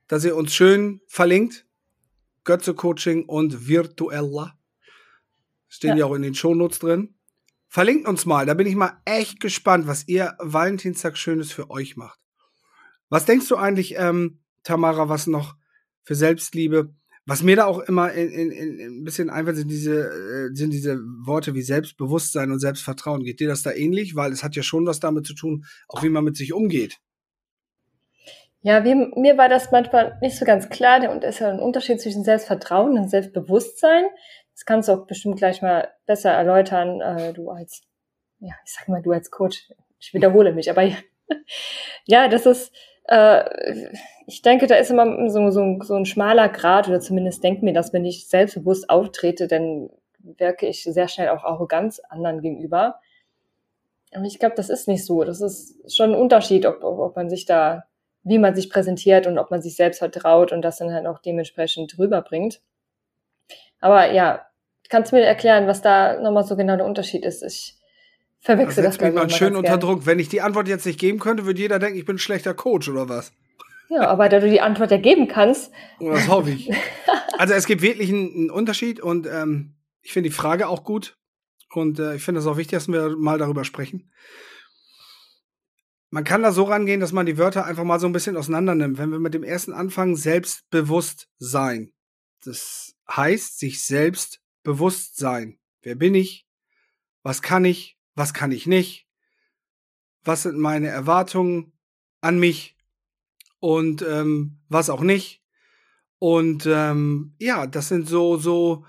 dass 0.08 0.24
ihr 0.24 0.34
uns 0.34 0.52
schön 0.52 1.00
verlinkt. 1.06 1.66
Götze 2.42 2.74
Coaching 2.74 3.26
und 3.26 3.68
Virtuella. 3.68 4.58
Stehen 5.68 5.90
ja, 5.90 5.98
ja 5.98 6.04
auch 6.06 6.14
in 6.14 6.22
den 6.22 6.34
Shownotes 6.34 6.80
drin. 6.80 7.15
Verlinkt 7.68 8.09
uns 8.09 8.26
mal, 8.26 8.46
da 8.46 8.55
bin 8.55 8.66
ich 8.66 8.76
mal 8.76 9.00
echt 9.05 9.40
gespannt, 9.40 9.87
was 9.87 10.07
ihr 10.09 10.35
Valentinstag 10.38 11.18
Schönes 11.18 11.52
für 11.52 11.70
euch 11.70 11.96
macht. 11.96 12.18
Was 13.09 13.24
denkst 13.24 13.48
du 13.48 13.57
eigentlich, 13.57 13.96
ähm, 13.98 14.40
Tamara, 14.62 15.09
was 15.09 15.26
noch 15.26 15.55
für 16.02 16.14
Selbstliebe? 16.14 16.94
Was 17.29 17.42
mir 17.42 17.57
da 17.57 17.66
auch 17.66 17.81
immer 17.81 18.12
in, 18.12 18.31
in, 18.31 18.52
in 18.52 19.00
ein 19.00 19.05
bisschen 19.05 19.31
einfällt, 19.31 19.57
sind 19.57 19.68
diese, 19.68 20.09
äh, 20.09 20.55
sind 20.55 20.72
diese 20.72 21.00
Worte 21.24 21.55
wie 21.55 21.62
Selbstbewusstsein 21.62 22.52
und 22.52 22.61
Selbstvertrauen. 22.61 23.24
Geht 23.24 23.40
dir 23.40 23.48
das 23.48 23.62
da 23.62 23.72
ähnlich? 23.72 24.14
Weil 24.14 24.31
es 24.31 24.44
hat 24.44 24.55
ja 24.55 24.62
schon 24.62 24.87
was 24.87 25.00
damit 25.00 25.26
zu 25.26 25.35
tun, 25.35 25.64
auch 25.88 26.05
wie 26.05 26.09
man 26.09 26.22
mit 26.22 26.37
sich 26.37 26.52
umgeht. 26.52 26.98
Ja, 28.62 28.85
wie, 28.85 28.94
mir 28.94 29.37
war 29.37 29.48
das 29.48 29.72
manchmal 29.72 30.18
nicht 30.20 30.37
so 30.37 30.44
ganz 30.44 30.68
klar. 30.68 31.11
Und 31.11 31.24
ist 31.24 31.40
ja 31.40 31.50
ein 31.50 31.59
Unterschied 31.59 32.00
zwischen 32.00 32.22
Selbstvertrauen 32.22 32.96
und 32.96 33.11
Selbstbewusstsein. 33.11 34.05
Das 34.56 34.64
kannst 34.64 34.88
du 34.88 34.94
auch 34.94 35.06
bestimmt 35.06 35.36
gleich 35.36 35.60
mal 35.60 35.90
besser 36.06 36.30
erläutern, 36.30 37.02
äh, 37.02 37.34
du 37.34 37.50
als, 37.50 37.82
ja, 38.40 38.54
ich 38.64 38.72
sag 38.72 38.88
mal, 38.88 39.02
du 39.02 39.12
als 39.12 39.30
Coach. 39.30 39.70
Ich 40.00 40.14
wiederhole 40.14 40.54
mich, 40.54 40.70
aber 40.70 40.82
ja, 42.06 42.26
das 42.28 42.46
ist, 42.46 42.74
äh, 43.04 43.44
ich 44.26 44.40
denke, 44.40 44.66
da 44.66 44.76
ist 44.76 44.90
immer 44.90 45.28
so, 45.28 45.50
so, 45.50 45.78
so 45.82 45.94
ein 45.94 46.06
schmaler 46.06 46.48
Grad, 46.48 46.88
oder 46.88 47.00
zumindest 47.00 47.44
denkt 47.44 47.62
mir 47.62 47.74
das, 47.74 47.92
wenn 47.92 48.06
ich 48.06 48.28
selbstbewusst 48.28 48.88
auftrete, 48.88 49.46
dann 49.46 49.90
wirke 50.20 50.66
ich 50.66 50.84
sehr 50.84 51.08
schnell 51.08 51.28
auch 51.28 51.44
arrogant 51.44 52.00
anderen 52.10 52.40
gegenüber. 52.40 52.98
Und 54.14 54.24
ich 54.24 54.38
glaube, 54.38 54.54
das 54.54 54.70
ist 54.70 54.88
nicht 54.88 55.04
so. 55.04 55.22
Das 55.22 55.42
ist 55.42 55.94
schon 55.94 56.14
ein 56.14 56.20
Unterschied, 56.20 56.64
ob, 56.64 56.82
ob, 56.82 56.98
ob 56.98 57.16
man 57.16 57.28
sich 57.28 57.44
da, 57.44 57.84
wie 58.22 58.38
man 58.38 58.54
sich 58.54 58.70
präsentiert 58.70 59.26
und 59.26 59.36
ob 59.36 59.50
man 59.50 59.60
sich 59.60 59.76
selbst 59.76 59.98
vertraut 59.98 60.50
und 60.50 60.62
das 60.62 60.78
dann 60.78 60.94
halt 60.94 61.06
auch 61.06 61.18
dementsprechend 61.18 61.98
rüberbringt. 61.98 62.62
Aber 63.80 64.10
ja, 64.10 64.45
kannst 64.88 65.12
du 65.12 65.16
mir 65.16 65.22
erklären, 65.22 65.66
was 65.66 65.83
da 65.83 66.20
nochmal 66.20 66.44
so 66.44 66.57
genau 66.57 66.77
der 66.77 66.87
Unterschied 66.87 67.25
ist? 67.25 67.42
Ich 67.42 67.77
verwechsel 68.40 68.83
das, 68.83 68.99
das 68.99 69.07
mich 69.07 69.14
mal 69.14 69.31
schön 69.31 69.57
unter 69.57 69.79
Druck. 69.79 70.07
Wenn 70.07 70.18
ich 70.18 70.29
die 70.29 70.40
Antwort 70.40 70.68
jetzt 70.68 70.87
nicht 70.87 71.01
geben 71.01 71.18
könnte, 71.18 71.46
würde 71.46 71.61
jeder 71.61 71.79
denken, 71.79 71.99
ich 71.99 72.05
bin 72.05 72.16
ein 72.16 72.20
schlechter 72.20 72.55
Coach 72.55 72.88
oder 72.88 73.09
was? 73.09 73.33
Ja, 73.88 74.09
aber 74.09 74.29
da 74.29 74.40
du 74.40 74.51
die 74.51 74.61
Antwort 74.61 74.90
ja 74.90 74.96
geben 74.96 75.29
kannst. 75.29 75.70
Das 76.01 76.29
hoffe 76.29 76.51
ich. 76.51 76.70
Also 77.38 77.53
es 77.53 77.66
gibt 77.66 77.83
wirklich 77.83 78.09
einen, 78.09 78.35
einen 78.35 78.51
Unterschied 78.51 78.99
und 78.99 79.27
ähm, 79.27 79.75
Ich 80.01 80.14
finde 80.14 80.31
die 80.31 80.35
Frage 80.35 80.68
auch 80.68 80.85
gut. 80.85 81.18
Und 81.75 81.99
äh, 81.99 82.14
ich 82.14 82.22
finde 82.22 82.40
es 82.40 82.46
auch 82.46 82.57
wichtig, 82.57 82.79
dass 82.79 82.88
wir 82.88 83.14
mal 83.14 83.37
darüber 83.37 83.62
sprechen. 83.62 84.11
Man 86.09 86.25
kann 86.25 86.42
da 86.42 86.51
so 86.51 86.62
rangehen, 86.64 87.01
dass 87.01 87.12
man 87.12 87.27
die 87.27 87.37
Wörter 87.37 87.66
einfach 87.66 87.85
mal 87.85 88.01
so 88.01 88.07
ein 88.07 88.14
bisschen 88.14 88.38
auseinander 88.38 88.75
nimmt. 88.75 88.96
Wenn 88.96 89.11
wir 89.11 89.18
mit 89.18 89.35
dem 89.35 89.44
ersten 89.44 89.75
anfangen, 89.75 90.16
selbstbewusst 90.16 91.29
sein. 91.38 91.92
Das 92.42 92.94
heißt, 93.11 93.59
sich 93.59 93.85
selbst 93.85 94.40
bewusst 94.66 95.16
sein. 95.16 95.61
Wer 95.81 95.94
bin 95.94 96.16
ich? 96.16 96.44
Was 97.22 97.40
kann 97.40 97.64
ich? 97.64 97.96
Was 98.16 98.35
kann 98.35 98.50
ich 98.50 98.66
nicht? 98.66 99.07
Was 100.24 100.42
sind 100.42 100.59
meine 100.59 100.88
Erwartungen 100.88 101.72
an 102.20 102.40
mich? 102.40 102.76
Und 103.61 104.02
ähm, 104.02 104.59
was 104.68 104.90
auch 104.90 105.02
nicht? 105.02 105.44
Und 106.18 106.66
ähm, 106.66 107.37
ja, 107.38 107.68
das 107.68 107.88
sind 107.88 108.09
so, 108.09 108.38
so, 108.38 108.85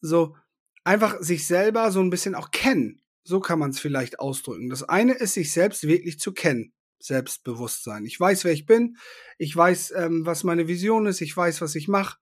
so 0.00 0.34
einfach 0.82 1.20
sich 1.20 1.46
selber 1.46 1.92
so 1.92 2.00
ein 2.00 2.08
bisschen 2.08 2.34
auch 2.34 2.50
kennen. 2.50 3.02
So 3.22 3.38
kann 3.40 3.58
man 3.58 3.70
es 3.70 3.80
vielleicht 3.80 4.20
ausdrücken. 4.20 4.70
Das 4.70 4.82
eine 4.82 5.12
ist, 5.12 5.34
sich 5.34 5.52
selbst 5.52 5.86
wirklich 5.86 6.18
zu 6.18 6.32
kennen. 6.32 6.72
Selbstbewusstsein. 7.00 8.06
Ich 8.06 8.18
weiß, 8.18 8.44
wer 8.44 8.52
ich 8.52 8.64
bin. 8.64 8.96
Ich 9.36 9.54
weiß, 9.54 9.92
ähm, 9.94 10.24
was 10.24 10.42
meine 10.42 10.68
Vision 10.68 11.04
ist. 11.04 11.20
Ich 11.20 11.36
weiß, 11.36 11.60
was 11.60 11.74
ich 11.74 11.86
mache. 11.86 12.16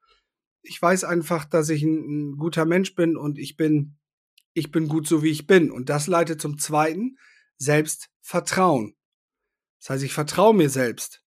Ich 0.66 0.80
weiß 0.80 1.04
einfach, 1.04 1.44
dass 1.44 1.68
ich 1.68 1.82
ein, 1.82 2.32
ein 2.32 2.36
guter 2.36 2.64
Mensch 2.64 2.94
bin 2.94 3.16
und 3.16 3.38
ich 3.38 3.56
bin, 3.56 3.96
ich 4.52 4.70
bin 4.70 4.88
gut 4.88 5.06
so 5.06 5.22
wie 5.22 5.30
ich 5.30 5.46
bin. 5.46 5.70
Und 5.70 5.88
das 5.88 6.06
leitet 6.06 6.40
zum 6.40 6.58
zweiten 6.58 7.16
Selbstvertrauen. 7.56 8.96
Das 9.80 9.90
heißt, 9.90 10.04
ich 10.04 10.12
vertraue 10.12 10.54
mir 10.54 10.70
selbst. 10.70 11.22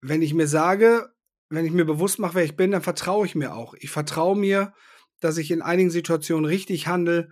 Wenn 0.00 0.22
ich 0.22 0.34
mir 0.34 0.48
sage, 0.48 1.12
wenn 1.50 1.64
ich 1.64 1.72
mir 1.72 1.84
bewusst 1.84 2.18
mache, 2.18 2.34
wer 2.36 2.44
ich 2.44 2.56
bin, 2.56 2.70
dann 2.70 2.82
vertraue 2.82 3.26
ich 3.26 3.34
mir 3.34 3.54
auch. 3.54 3.74
Ich 3.74 3.90
vertraue 3.90 4.36
mir, 4.36 4.74
dass 5.20 5.38
ich 5.38 5.50
in 5.50 5.62
einigen 5.62 5.90
Situationen 5.90 6.44
richtig 6.44 6.86
handle. 6.86 7.30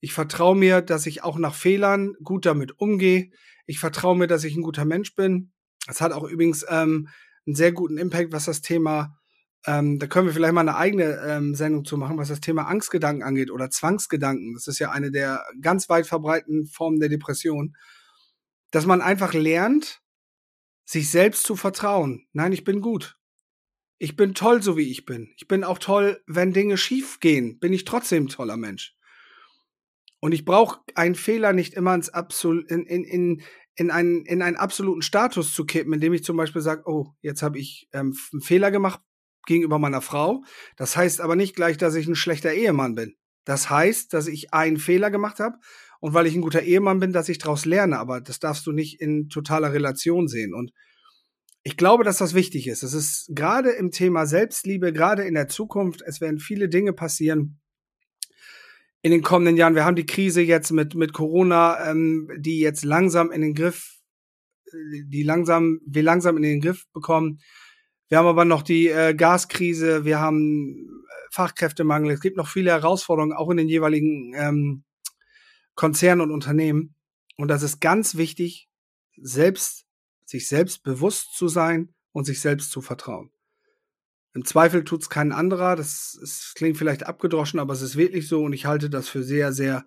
Ich 0.00 0.12
vertraue 0.12 0.56
mir, 0.56 0.80
dass 0.80 1.06
ich 1.06 1.22
auch 1.22 1.38
nach 1.38 1.54
Fehlern 1.54 2.14
gut 2.22 2.46
damit 2.46 2.78
umgehe. 2.78 3.30
Ich 3.66 3.78
vertraue 3.78 4.16
mir, 4.16 4.26
dass 4.26 4.44
ich 4.44 4.56
ein 4.56 4.62
guter 4.62 4.84
Mensch 4.84 5.14
bin. 5.14 5.52
Das 5.86 6.00
hat 6.00 6.12
auch 6.12 6.24
übrigens 6.24 6.64
ähm, 6.68 7.08
einen 7.46 7.56
sehr 7.56 7.72
guten 7.72 7.98
Impact, 7.98 8.32
was 8.32 8.44
das 8.44 8.62
Thema, 8.62 9.17
ähm, 9.66 9.98
da 9.98 10.06
können 10.06 10.26
wir 10.26 10.34
vielleicht 10.34 10.54
mal 10.54 10.60
eine 10.60 10.76
eigene 10.76 11.20
ähm, 11.26 11.54
Sendung 11.54 11.84
zu 11.84 11.96
machen, 11.96 12.18
was 12.18 12.28
das 12.28 12.40
Thema 12.40 12.68
Angstgedanken 12.68 13.22
angeht 13.22 13.50
oder 13.50 13.70
Zwangsgedanken. 13.70 14.54
Das 14.54 14.66
ist 14.66 14.78
ja 14.78 14.90
eine 14.90 15.10
der 15.10 15.44
ganz 15.60 15.88
weit 15.88 16.06
verbreiteten 16.06 16.66
Formen 16.66 17.00
der 17.00 17.08
Depression. 17.08 17.76
Dass 18.70 18.86
man 18.86 19.00
einfach 19.00 19.34
lernt, 19.34 20.00
sich 20.84 21.10
selbst 21.10 21.44
zu 21.44 21.56
vertrauen. 21.56 22.26
Nein, 22.32 22.52
ich 22.52 22.64
bin 22.64 22.80
gut 22.80 23.18
ich 23.98 24.16
bin 24.16 24.34
toll, 24.34 24.62
so 24.62 24.76
wie 24.76 24.90
ich 24.90 25.04
bin. 25.04 25.32
Ich 25.36 25.48
bin 25.48 25.64
auch 25.64 25.78
toll, 25.78 26.22
wenn 26.26 26.52
Dinge 26.52 26.76
schief 26.76 27.20
gehen, 27.20 27.58
bin 27.58 27.72
ich 27.72 27.84
trotzdem 27.84 28.24
ein 28.24 28.28
toller 28.28 28.56
Mensch. 28.56 28.96
Und 30.20 30.32
ich 30.32 30.44
brauche 30.44 30.80
einen 30.94 31.14
Fehler 31.14 31.52
nicht 31.52 31.74
immer 31.74 31.94
ins 31.94 32.08
Absol 32.08 32.64
in, 32.68 32.86
in, 32.86 33.04
in, 33.04 33.42
in, 33.76 33.90
einen, 33.90 34.24
in 34.24 34.42
einen 34.42 34.56
absoluten 34.56 35.02
Status 35.02 35.54
zu 35.54 35.64
kippen, 35.64 35.92
indem 35.92 36.12
ich 36.12 36.24
zum 36.24 36.36
Beispiel 36.36 36.62
sage, 36.62 36.82
oh, 36.86 37.12
jetzt 37.20 37.42
habe 37.42 37.58
ich 37.58 37.88
ähm, 37.92 38.16
einen 38.32 38.40
Fehler 38.40 38.70
gemacht 38.70 39.00
gegenüber 39.46 39.78
meiner 39.78 40.00
Frau. 40.00 40.42
Das 40.76 40.96
heißt 40.96 41.20
aber 41.20 41.36
nicht 41.36 41.56
gleich, 41.56 41.76
dass 41.78 41.94
ich 41.94 42.06
ein 42.06 42.14
schlechter 42.14 42.52
Ehemann 42.52 42.94
bin. 42.94 43.14
Das 43.44 43.70
heißt, 43.70 44.12
dass 44.12 44.26
ich 44.26 44.52
einen 44.52 44.76
Fehler 44.76 45.10
gemacht 45.10 45.40
habe 45.40 45.56
und 46.00 46.14
weil 46.14 46.26
ich 46.26 46.34
ein 46.34 46.42
guter 46.42 46.62
Ehemann 46.62 47.00
bin, 47.00 47.12
dass 47.12 47.28
ich 47.28 47.38
daraus 47.38 47.64
lerne. 47.64 47.98
Aber 47.98 48.20
das 48.20 48.38
darfst 48.38 48.66
du 48.66 48.72
nicht 48.72 49.00
in 49.00 49.28
totaler 49.28 49.72
Relation 49.72 50.28
sehen. 50.28 50.54
Und 50.54 50.72
ich 51.62 51.76
glaube, 51.76 52.04
dass 52.04 52.18
das 52.18 52.34
wichtig 52.34 52.66
ist. 52.68 52.82
Es 52.82 52.94
ist 52.94 53.30
gerade 53.34 53.70
im 53.70 53.90
Thema 53.90 54.26
Selbstliebe, 54.26 54.92
gerade 54.92 55.24
in 55.24 55.34
der 55.34 55.48
Zukunft, 55.48 56.02
es 56.02 56.20
werden 56.20 56.38
viele 56.38 56.68
Dinge 56.68 56.92
passieren 56.92 57.60
in 59.02 59.10
den 59.10 59.22
kommenden 59.22 59.56
Jahren. 59.56 59.74
Wir 59.74 59.84
haben 59.84 59.96
die 59.96 60.06
Krise 60.06 60.42
jetzt 60.42 60.70
mit, 60.70 60.94
mit 60.94 61.12
Corona, 61.12 61.90
ähm, 61.90 62.30
die 62.36 62.60
jetzt 62.60 62.84
langsam 62.84 63.30
in 63.30 63.40
den 63.42 63.54
Griff, 63.54 63.98
die 64.72 65.22
langsam, 65.22 65.80
wir 65.86 66.02
langsam 66.02 66.36
in 66.36 66.42
den 66.42 66.60
Griff 66.60 66.84
bekommen. 66.92 67.40
Wir 68.08 68.18
haben 68.18 68.26
aber 68.26 68.44
noch 68.44 68.62
die 68.62 68.88
äh, 68.88 69.14
Gaskrise, 69.14 70.04
wir 70.04 70.18
haben 70.18 70.76
äh, 70.76 71.12
Fachkräftemangel. 71.30 72.12
Es 72.12 72.20
gibt 72.20 72.36
noch 72.36 72.48
viele 72.48 72.70
Herausforderungen, 72.70 73.36
auch 73.36 73.50
in 73.50 73.58
den 73.58 73.68
jeweiligen 73.68 74.34
ähm, 74.34 74.84
Konzernen 75.74 76.22
und 76.22 76.30
Unternehmen. 76.30 76.94
Und 77.36 77.48
das 77.48 77.62
ist 77.62 77.80
ganz 77.80 78.16
wichtig, 78.16 78.68
selbst 79.16 79.86
sich 80.24 80.48
selbst 80.48 80.82
bewusst 80.82 81.34
zu 81.34 81.48
sein 81.48 81.94
und 82.12 82.24
sich 82.24 82.40
selbst 82.40 82.70
zu 82.70 82.80
vertrauen. 82.80 83.30
Im 84.34 84.44
Zweifel 84.44 84.84
tut 84.84 85.02
es 85.02 85.10
kein 85.10 85.32
anderer. 85.32 85.76
Das, 85.76 86.18
das 86.20 86.52
klingt 86.54 86.76
vielleicht 86.76 87.06
abgedroschen, 87.06 87.60
aber 87.60 87.72
es 87.72 87.82
ist 87.82 87.96
wirklich 87.96 88.28
so 88.28 88.42
und 88.42 88.52
ich 88.52 88.66
halte 88.66 88.90
das 88.90 89.08
für 89.08 89.22
sehr, 89.22 89.52
sehr, 89.52 89.86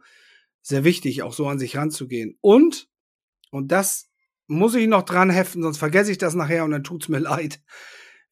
sehr 0.61 0.83
wichtig, 0.83 1.23
auch 1.23 1.33
so 1.33 1.47
an 1.47 1.59
sich 1.59 1.77
ranzugehen. 1.77 2.37
Und, 2.41 2.89
und 3.49 3.71
das 3.71 4.09
muss 4.47 4.75
ich 4.75 4.87
noch 4.87 5.03
dran 5.03 5.29
heften, 5.29 5.63
sonst 5.63 5.77
vergesse 5.77 6.11
ich 6.11 6.17
das 6.17 6.35
nachher 6.35 6.65
und 6.65 6.71
dann 6.71 6.83
tut's 6.83 7.07
mir 7.07 7.19
leid. 7.19 7.61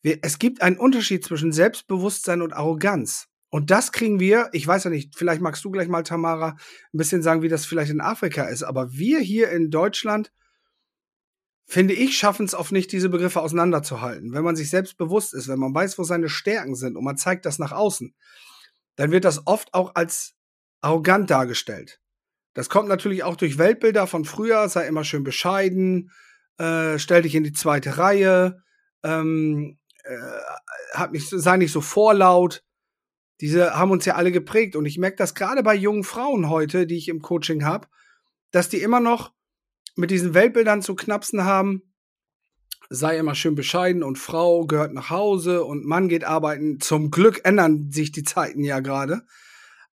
Es 0.03 0.39
gibt 0.39 0.61
einen 0.61 0.77
Unterschied 0.77 1.25
zwischen 1.25 1.51
Selbstbewusstsein 1.51 2.41
und 2.41 2.53
Arroganz. 2.53 3.27
Und 3.49 3.71
das 3.71 3.91
kriegen 3.91 4.19
wir, 4.19 4.49
ich 4.53 4.65
weiß 4.65 4.83
ja 4.83 4.89
nicht, 4.91 5.15
vielleicht 5.15 5.41
magst 5.41 5.65
du 5.65 5.71
gleich 5.71 5.87
mal, 5.87 6.03
Tamara, 6.03 6.49
ein 6.49 6.97
bisschen 6.97 7.23
sagen, 7.23 7.41
wie 7.41 7.49
das 7.49 7.65
vielleicht 7.65 7.91
in 7.91 8.01
Afrika 8.01 8.45
ist, 8.45 8.63
aber 8.63 8.93
wir 8.93 9.19
hier 9.19 9.49
in 9.49 9.71
Deutschland 9.71 10.31
finde 11.65 11.93
ich, 11.93 12.17
schaffen 12.17 12.45
es 12.45 12.55
oft 12.55 12.71
nicht, 12.71 12.91
diese 12.91 13.09
Begriffe 13.09 13.41
auseinanderzuhalten. 13.41 14.33
Wenn 14.33 14.43
man 14.43 14.55
sich 14.55 14.69
selbst 14.71 14.97
bewusst 14.97 15.35
ist, 15.35 15.47
wenn 15.47 15.59
man 15.59 15.73
weiß, 15.73 15.99
wo 15.99 16.03
seine 16.03 16.29
Stärken 16.29 16.75
sind 16.75 16.95
und 16.97 17.03
man 17.03 17.17
zeigt 17.17 17.45
das 17.45 17.59
nach 17.59 17.71
außen, 17.71 18.15
dann 18.95 19.11
wird 19.11 19.23
das 19.23 19.45
oft 19.45 19.73
auch 19.73 19.93
als 19.95 20.33
arrogant 20.81 21.29
dargestellt. 21.29 21.99
Das 22.53 22.69
kommt 22.69 22.89
natürlich 22.89 23.23
auch 23.23 23.35
durch 23.35 23.57
Weltbilder 23.57 24.07
von 24.07 24.25
früher, 24.25 24.67
sei 24.67 24.87
immer 24.87 25.03
schön 25.03 25.23
bescheiden, 25.23 26.11
äh, 26.57 26.97
stell 26.97 27.21
dich 27.21 27.35
in 27.35 27.43
die 27.43 27.53
zweite 27.53 27.97
Reihe, 27.97 28.63
ähm, 29.03 29.78
äh, 30.03 30.17
hat 30.93 31.11
nicht, 31.11 31.29
sei 31.29 31.57
nicht 31.57 31.71
so 31.71 31.81
vorlaut. 31.81 32.63
Diese 33.41 33.75
haben 33.75 33.91
uns 33.91 34.05
ja 34.05 34.15
alle 34.15 34.31
geprägt 34.31 34.75
und 34.75 34.85
ich 34.85 34.97
merke 34.97 35.17
das 35.17 35.33
gerade 35.33 35.63
bei 35.63 35.75
jungen 35.75 36.03
Frauen 36.03 36.49
heute, 36.49 36.85
die 36.85 36.97
ich 36.97 37.07
im 37.07 37.21
Coaching 37.21 37.63
habe, 37.63 37.87
dass 38.51 38.69
die 38.69 38.81
immer 38.81 38.99
noch 38.99 39.31
mit 39.95 40.11
diesen 40.11 40.33
Weltbildern 40.33 40.81
zu 40.81 40.95
knapsen 40.95 41.45
haben, 41.45 41.83
sei 42.89 43.17
immer 43.17 43.35
schön 43.35 43.55
bescheiden 43.55 44.03
und 44.03 44.17
Frau 44.17 44.65
gehört 44.65 44.93
nach 44.93 45.09
Hause 45.09 45.63
und 45.63 45.85
Mann 45.85 46.09
geht 46.09 46.23
arbeiten. 46.23 46.79
Zum 46.79 47.11
Glück 47.11 47.41
ändern 47.43 47.91
sich 47.91 48.11
die 48.11 48.23
Zeiten 48.23 48.63
ja 48.63 48.79
gerade. 48.79 49.21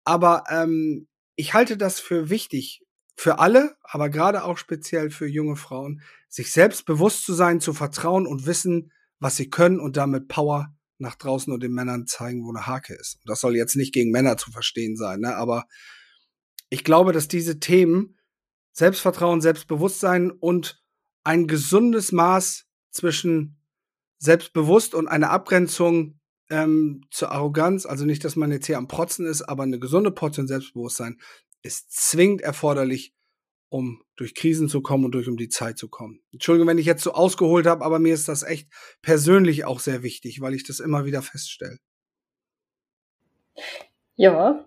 Aber 0.04 0.44
ähm, 0.50 1.08
ich 1.36 1.54
halte 1.54 1.76
das 1.76 2.00
für 2.00 2.28
wichtig, 2.28 2.84
für 3.16 3.38
alle, 3.38 3.76
aber 3.82 4.08
gerade 4.10 4.44
auch 4.44 4.58
speziell 4.58 5.10
für 5.10 5.26
junge 5.26 5.56
Frauen, 5.56 6.02
sich 6.28 6.52
selbst 6.52 6.84
bewusst 6.84 7.24
zu 7.24 7.32
sein, 7.32 7.60
zu 7.60 7.72
vertrauen 7.72 8.26
und 8.26 8.46
wissen, 8.46 8.92
was 9.22 9.36
sie 9.36 9.48
können 9.48 9.78
und 9.78 9.96
damit 9.96 10.26
Power 10.26 10.74
nach 10.98 11.14
draußen 11.14 11.52
und 11.52 11.62
den 11.62 11.72
Männern 11.72 12.06
zeigen, 12.06 12.44
wo 12.44 12.50
eine 12.50 12.66
Hake 12.66 12.94
ist. 12.94 13.16
Und 13.16 13.30
das 13.30 13.40
soll 13.40 13.56
jetzt 13.56 13.76
nicht 13.76 13.94
gegen 13.94 14.10
Männer 14.10 14.36
zu 14.36 14.50
verstehen 14.50 14.96
sein, 14.96 15.20
ne? 15.20 15.36
aber 15.36 15.66
ich 16.70 16.84
glaube, 16.84 17.12
dass 17.12 17.28
diese 17.28 17.60
Themen 17.60 18.18
Selbstvertrauen, 18.72 19.40
Selbstbewusstsein 19.40 20.30
und 20.30 20.82
ein 21.22 21.46
gesundes 21.46 22.10
Maß 22.10 22.66
zwischen 22.90 23.60
selbstbewusst 24.18 24.94
und 24.94 25.06
eine 25.06 25.30
Abgrenzung 25.30 26.18
ähm, 26.50 27.02
zur 27.10 27.30
Arroganz, 27.30 27.86
also 27.86 28.04
nicht, 28.04 28.24
dass 28.24 28.34
man 28.34 28.50
jetzt 28.50 28.66
hier 28.66 28.78
am 28.78 28.88
Protzen 28.88 29.26
ist, 29.26 29.42
aber 29.42 29.62
eine 29.62 29.78
gesunde 29.78 30.10
Portion 30.10 30.48
Selbstbewusstsein 30.48 31.20
ist 31.62 31.92
zwingend 31.92 32.40
erforderlich, 32.40 33.14
um 33.72 34.02
durch 34.16 34.34
Krisen 34.34 34.68
zu 34.68 34.82
kommen 34.82 35.06
und 35.06 35.12
durch 35.12 35.28
um 35.28 35.38
die 35.38 35.48
Zeit 35.48 35.78
zu 35.78 35.88
kommen. 35.88 36.20
Entschuldigung, 36.30 36.68
wenn 36.68 36.76
ich 36.76 36.84
jetzt 36.84 37.02
so 37.02 37.12
ausgeholt 37.12 37.66
habe, 37.66 37.82
aber 37.82 37.98
mir 37.98 38.12
ist 38.12 38.28
das 38.28 38.42
echt 38.42 38.68
persönlich 39.00 39.64
auch 39.64 39.80
sehr 39.80 40.02
wichtig, 40.02 40.42
weil 40.42 40.52
ich 40.52 40.66
das 40.66 40.78
immer 40.78 41.06
wieder 41.06 41.22
feststelle. 41.22 41.78
Ja. 44.14 44.66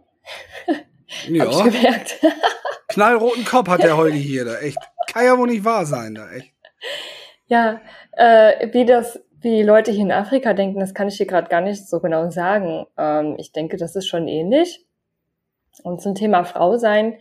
ja. 1.27 1.45
Hab 1.45 1.67
ich 1.67 1.73
gemerkt. 1.73 2.19
knallroten 2.87 3.45
Kopf 3.45 3.69
hat 3.69 3.83
der 3.83 3.95
heute 3.95 4.17
hier, 4.17 4.43
da 4.43 4.57
echt. 4.57 4.79
Kann 5.13 5.25
ja 5.25 5.37
wohl 5.37 5.49
nicht 5.49 5.63
wahr 5.63 5.85
sein, 5.85 6.15
da 6.15 6.31
echt. 6.31 6.51
Ja, 7.45 7.81
äh, 8.13 8.73
wie 8.73 8.85
das, 8.85 9.19
wie 9.39 9.61
Leute 9.61 9.91
hier 9.91 10.01
in 10.01 10.11
Afrika 10.11 10.53
denken, 10.53 10.79
das 10.79 10.95
kann 10.95 11.09
ich 11.09 11.17
hier 11.17 11.27
gerade 11.27 11.49
gar 11.49 11.61
nicht 11.61 11.87
so 11.87 11.99
genau 11.99 12.31
sagen. 12.31 12.87
Ähm, 12.97 13.35
ich 13.37 13.51
denke, 13.51 13.77
das 13.77 13.95
ist 13.95 14.07
schon 14.07 14.27
ähnlich. 14.27 14.83
Und 15.83 16.01
zum 16.01 16.15
Thema 16.15 16.43
Frau 16.43 16.77
sein, 16.77 17.19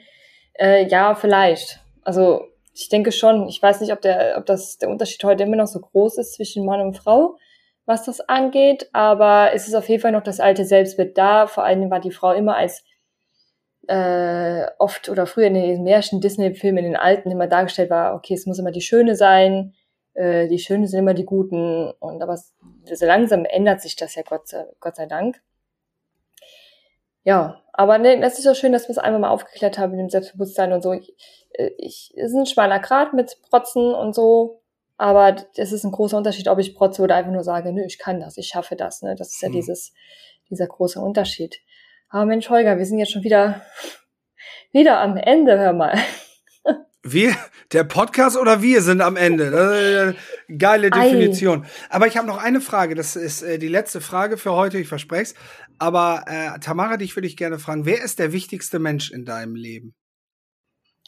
äh, 0.54 0.86
ja, 0.86 1.14
vielleicht. 1.14 1.80
Also 2.02 2.46
ich 2.74 2.88
denke 2.88 3.12
schon, 3.12 3.48
ich 3.48 3.62
weiß 3.62 3.80
nicht, 3.80 3.92
ob 3.92 4.00
der, 4.00 4.34
ob 4.36 4.46
das 4.46 4.78
der 4.78 4.88
Unterschied 4.88 5.22
heute 5.24 5.44
immer 5.44 5.56
noch 5.56 5.66
so 5.66 5.80
groß 5.80 6.18
ist 6.18 6.34
zwischen 6.34 6.66
Mann 6.66 6.80
und 6.80 6.96
Frau, 6.96 7.36
was 7.86 8.04
das 8.04 8.20
angeht, 8.20 8.88
aber 8.92 9.50
es 9.54 9.68
ist 9.68 9.74
auf 9.74 9.88
jeden 9.88 10.02
Fall 10.02 10.12
noch 10.12 10.22
das 10.22 10.40
alte 10.40 10.64
Selbstbild 10.64 11.16
da. 11.16 11.46
Vor 11.46 11.64
allem 11.64 11.90
war 11.90 12.00
die 12.00 12.10
Frau 12.10 12.32
immer 12.32 12.56
als 12.56 12.82
äh, 13.86 14.66
oft 14.78 15.08
oder 15.08 15.26
früher 15.26 15.46
in 15.46 15.54
den 15.54 15.82
Märchen, 15.84 16.20
Disney-Filmen, 16.20 16.84
in 16.84 16.92
den 16.92 16.96
alten 16.96 17.30
immer 17.30 17.46
dargestellt 17.46 17.90
war, 17.90 18.14
okay, 18.14 18.34
es 18.34 18.46
muss 18.46 18.58
immer 18.58 18.70
die 18.70 18.80
Schöne 18.80 19.14
sein, 19.14 19.74
äh, 20.14 20.48
die 20.48 20.58
Schönen 20.58 20.86
sind 20.86 21.00
immer 21.00 21.14
die 21.14 21.26
Guten. 21.26 21.90
Und 22.00 22.22
aber 22.22 22.36
so 22.36 23.06
langsam 23.06 23.44
ändert 23.44 23.82
sich 23.82 23.96
das 23.96 24.14
ja 24.14 24.22
Gott 24.22 24.54
Gott 24.80 24.96
sei 24.96 25.06
Dank. 25.06 25.42
Ja, 27.24 27.60
aber 27.72 27.98
ne, 27.98 28.20
das 28.20 28.38
ist 28.38 28.44
ja 28.44 28.54
schön, 28.54 28.72
dass 28.72 28.84
wir 28.84 28.92
es 28.92 28.98
einmal 28.98 29.20
mal 29.20 29.30
aufgeklärt 29.30 29.78
haben 29.78 29.92
mit 29.92 30.00
dem 30.00 30.10
Selbstbewusstsein 30.10 30.72
und 30.72 30.82
so. 30.82 30.92
Ich, 30.92 31.14
äh, 31.54 31.70
ich, 31.78 32.12
es 32.16 32.30
ist 32.30 32.36
ein 32.36 32.46
schmaler 32.46 32.78
Grad 32.78 33.14
mit 33.14 33.36
Protzen 33.48 33.94
und 33.94 34.14
so, 34.14 34.62
aber 34.96 35.36
es 35.56 35.72
ist 35.72 35.84
ein 35.84 35.90
großer 35.90 36.16
Unterschied, 36.16 36.48
ob 36.48 36.58
ich 36.58 36.74
protze 36.74 37.02
oder 37.02 37.16
einfach 37.16 37.32
nur 37.32 37.42
sage, 37.42 37.72
nö, 37.72 37.82
ich 37.84 37.98
kann 37.98 38.20
das, 38.20 38.36
ich 38.36 38.46
schaffe 38.46 38.76
das. 38.76 39.02
Ne? 39.02 39.16
Das 39.16 39.30
ist 39.30 39.42
ja 39.42 39.48
hm. 39.48 39.54
dieses, 39.54 39.92
dieser 40.50 40.66
große 40.66 41.00
Unterschied. 41.00 41.60
Aber 42.10 42.26
Mensch, 42.26 42.48
Holger, 42.48 42.78
wir 42.78 42.86
sind 42.86 42.98
jetzt 42.98 43.10
schon 43.10 43.24
wieder, 43.24 43.62
wieder 44.70 45.00
am 45.00 45.16
Ende, 45.16 45.58
hör 45.58 45.72
mal. 45.72 45.98
Wir, 47.06 47.36
der 47.72 47.84
Podcast 47.84 48.38
oder 48.38 48.62
wir 48.62 48.80
sind 48.80 49.02
am 49.02 49.16
Ende. 49.16 50.16
Geile 50.56 50.90
Definition. 50.90 51.64
Ei. 51.64 51.68
Aber 51.90 52.06
ich 52.06 52.16
habe 52.16 52.26
noch 52.26 52.38
eine 52.38 52.62
Frage. 52.62 52.94
Das 52.94 53.14
ist 53.14 53.42
äh, 53.42 53.58
die 53.58 53.68
letzte 53.68 54.00
Frage 54.00 54.38
für 54.38 54.52
heute. 54.52 54.78
Ich 54.78 54.88
verspreche 54.88 55.22
es. 55.22 55.34
Aber 55.78 56.24
äh, 56.26 56.58
Tamara, 56.60 56.96
dich 56.96 57.16
würde 57.16 57.26
ich 57.26 57.36
gerne 57.36 57.58
fragen: 57.58 57.86
Wer 57.86 58.02
ist 58.02 58.18
der 58.18 58.32
wichtigste 58.32 58.78
Mensch 58.78 59.10
in 59.10 59.24
deinem 59.24 59.54
Leben? 59.54 59.94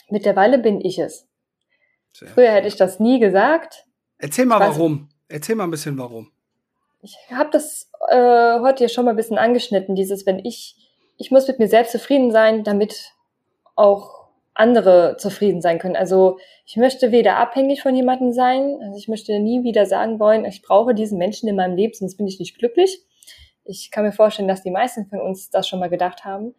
Mittlerweile 0.09 0.59
bin 0.59 0.81
ich 0.81 0.98
es. 0.98 1.26
Sehr 2.12 2.29
Früher 2.29 2.50
hätte 2.50 2.68
ich 2.68 2.76
das 2.76 3.00
nie 3.00 3.20
gesagt. 3.20 3.85
Erzähl 4.18 4.46
mal 4.46 4.61
warum. 4.61 5.09
Erzähl 5.29 5.57
mal 5.57 5.64
ein 5.64 5.70
bisschen 5.70 5.98
warum. 5.98 6.31
Ich 7.02 7.16
habe 7.31 7.50
das 7.52 7.90
äh, 8.09 8.61
heute 8.61 8.85
ja 8.85 8.88
schon 8.88 9.05
mal 9.05 9.12
ein 9.12 9.16
bisschen 9.16 9.38
angeschnitten. 9.38 9.94
Dieses, 9.94 10.26
wenn 10.26 10.38
ich, 10.38 10.76
ich 11.18 11.31
muss 11.31 11.46
mit 11.46 11.59
mir 11.59 11.68
selbst 11.68 11.92
zufrieden 11.92 12.31
sein, 12.31 12.64
damit 12.64 13.12
auch 13.74 14.26
andere 14.55 15.16
zufrieden 15.18 15.61
sein 15.61 15.79
können. 15.79 15.96
Also 15.96 16.38
ich 16.64 16.76
möchte 16.76 17.12
weder 17.12 17.37
abhängig 17.37 17.83
von 17.83 17.94
jemandem 17.94 18.33
sein, 18.33 18.79
also 18.83 18.96
ich 18.96 19.09
möchte 19.09 19.38
nie 19.38 19.62
wieder 19.62 19.85
sagen 19.87 20.18
wollen, 20.18 20.46
ich 20.46 20.62
brauche 20.62 20.94
diesen 20.94 21.18
Menschen 21.18 21.48
in 21.48 21.57
meinem 21.57 21.76
Leben, 21.76 21.92
sonst 21.94 22.16
bin 22.16 22.26
ich 22.26 22.40
nicht 22.40 22.59
glücklich. 22.59 23.05
Ich 23.66 23.90
kann 23.90 24.05
mir 24.05 24.12
vorstellen, 24.12 24.48
dass 24.48 24.62
die 24.62 24.70
meisten 24.70 25.07
von 25.07 25.20
uns 25.20 25.50
das 25.50 25.68
schon 25.68 25.81
mal 25.81 25.90
gedacht 25.90 26.24
haben. 26.24 26.55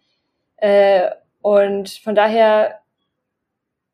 Äh, 0.58 1.10
und 1.42 1.90
von 1.90 2.16
daher, 2.16 2.80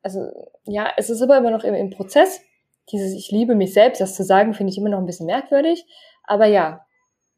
also 0.02 0.32
ja, 0.66 0.92
es 0.98 1.10
ist 1.10 1.22
aber 1.22 1.38
immer 1.38 1.52
noch 1.52 1.64
im, 1.64 1.74
im 1.74 1.90
Prozess. 1.90 2.42
Dieses 2.92 3.14
Ich 3.14 3.32
liebe 3.32 3.56
mich 3.56 3.74
selbst, 3.74 4.02
das 4.02 4.16
zu 4.16 4.24
sagen, 4.24 4.54
finde 4.54 4.72
ich 4.72 4.78
immer 4.78 4.90
noch 4.90 5.00
ein 5.00 5.06
bisschen 5.06 5.28
merkwürdig. 5.28 5.86
Aber 6.24 6.46
ja, 6.46 6.86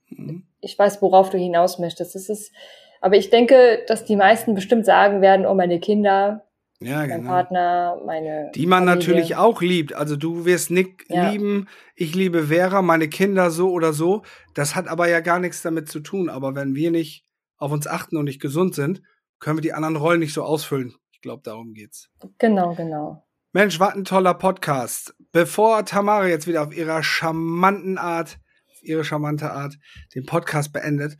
mhm. 0.09 0.45
ich 0.61 0.77
weiß, 0.77 1.01
worauf 1.01 1.29
du 1.29 1.37
hinaus 1.37 1.79
möchtest. 1.79 2.15
Das 2.15 2.29
ist, 2.29 2.53
aber 3.01 3.17
ich 3.17 3.29
denke, 3.29 3.83
dass 3.87 4.05
die 4.05 4.15
meisten 4.15 4.55
bestimmt 4.55 4.85
sagen 4.85 5.21
werden, 5.21 5.45
oh, 5.45 5.53
meine 5.53 5.79
Kinder, 5.79 6.44
ja, 6.79 6.97
mein 6.97 7.09
genau. 7.09 7.29
Partner, 7.29 8.01
meine. 8.05 8.51
Die 8.53 8.65
man 8.65 8.85
Familie. 8.85 8.95
natürlich 8.95 9.35
auch 9.35 9.61
liebt. 9.61 9.93
Also 9.93 10.15
du 10.15 10.45
wirst 10.45 10.71
Nick 10.71 11.05
ja. 11.09 11.29
lieben, 11.29 11.67
ich 11.95 12.15
liebe 12.15 12.47
Vera, 12.47 12.81
meine 12.81 13.07
Kinder 13.07 13.49
so 13.49 13.71
oder 13.71 13.93
so. 13.93 14.23
Das 14.53 14.75
hat 14.75 14.87
aber 14.87 15.07
ja 15.07 15.21
gar 15.21 15.39
nichts 15.39 15.61
damit 15.61 15.89
zu 15.89 15.99
tun. 16.01 16.29
Aber 16.29 16.55
wenn 16.55 16.75
wir 16.75 16.91
nicht 16.91 17.25
auf 17.57 17.71
uns 17.71 17.87
achten 17.87 18.17
und 18.17 18.25
nicht 18.25 18.41
gesund 18.41 18.75
sind, 18.75 19.01
können 19.39 19.57
wir 19.57 19.61
die 19.61 19.73
anderen 19.73 19.95
Rollen 19.95 20.19
nicht 20.19 20.33
so 20.33 20.43
ausfüllen. 20.43 20.95
Ich 21.11 21.21
glaube, 21.21 21.43
darum 21.43 21.73
geht's. 21.73 22.09
Genau, 22.37 22.75
genau. 22.75 23.25
Mensch, 23.53 23.79
was 23.79 23.95
ein 23.95 24.03
toller 24.03 24.33
Podcast. 24.33 25.15
Bevor 25.31 25.85
Tamara 25.85 26.27
jetzt 26.27 26.45
wieder 26.45 26.61
auf 26.61 26.75
ihrer 26.75 27.03
charmanten 27.03 27.97
Art, 27.97 28.37
auf 28.69 28.83
ihre 28.83 29.05
charmante 29.05 29.51
Art 29.51 29.77
den 30.13 30.25
Podcast 30.25 30.73
beendet, 30.73 31.17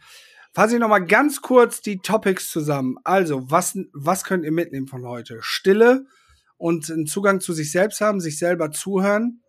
Fasse 0.56 0.76
ich 0.76 0.80
nochmal 0.80 1.06
ganz 1.06 1.41
kurz 1.41 1.82
die 1.82 1.98
Topics 1.98 2.50
zusammen. 2.50 2.96
Also, 3.04 3.52
was, 3.52 3.78
was 3.91 4.24
könnt 4.24 4.46
ihr 4.46 4.54
mitnehmen 4.54 4.88
von 4.88 5.06
heute? 5.06 5.39
Stille 5.41 6.06
und 6.56 6.89
einen 6.89 7.08
Zugang 7.08 7.41
zu 7.41 7.52
sich 7.52 7.74
selbst 7.74 8.00
haben, 8.00 8.22
sich 8.22 8.39
selber 8.39 8.72
zuhören, 8.72 9.41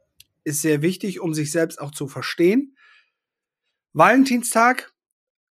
ist 0.42 0.62
sehr 0.62 0.82
wichtig, 0.82 1.20
um 1.20 1.32
sich 1.32 1.52
selbst 1.52 1.80
auch 1.80 1.92
zu 1.92 2.08
verstehen. 2.08 2.76
Valentinstag, 3.92 4.92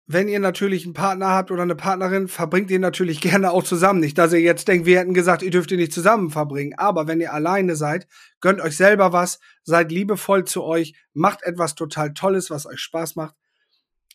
wenn 0.07 0.29
ihr 0.29 0.39
natürlich 0.39 0.85
einen 0.85 0.93
Partner 0.93 1.31
habt 1.31 1.51
oder 1.51 1.63
eine 1.63 1.75
Partnerin, 1.75 2.29
verbringt 2.29 2.71
ihr 2.71 2.79
natürlich 2.79 3.19
gerne 3.21 3.51
auch 3.51 3.63
zusammen. 3.63 3.99
Nicht, 3.99 4.17
dass 4.17 4.31
ihr 4.31 4.39
jetzt 4.39 4.69
denkt, 4.69 4.85
wir 4.85 4.99
hätten 4.99 5.13
gesagt, 5.13 5.43
ihr 5.43 5.51
dürft 5.51 5.71
ihr 5.71 5.77
nicht 5.77 5.91
zusammen 5.91 6.29
verbringen. 6.29 6.75
Aber 6.77 7.07
wenn 7.07 7.19
ihr 7.19 7.33
alleine 7.33 7.75
seid, 7.75 8.07
gönnt 8.39 8.61
euch 8.61 8.77
selber 8.77 9.11
was, 9.11 9.41
seid 9.63 9.91
liebevoll 9.91 10.45
zu 10.45 10.63
euch, 10.63 10.95
macht 11.11 11.43
etwas 11.43 11.75
total 11.75 12.13
Tolles, 12.13 12.49
was 12.49 12.65
euch 12.65 12.79
Spaß 12.79 13.17
macht. 13.17 13.35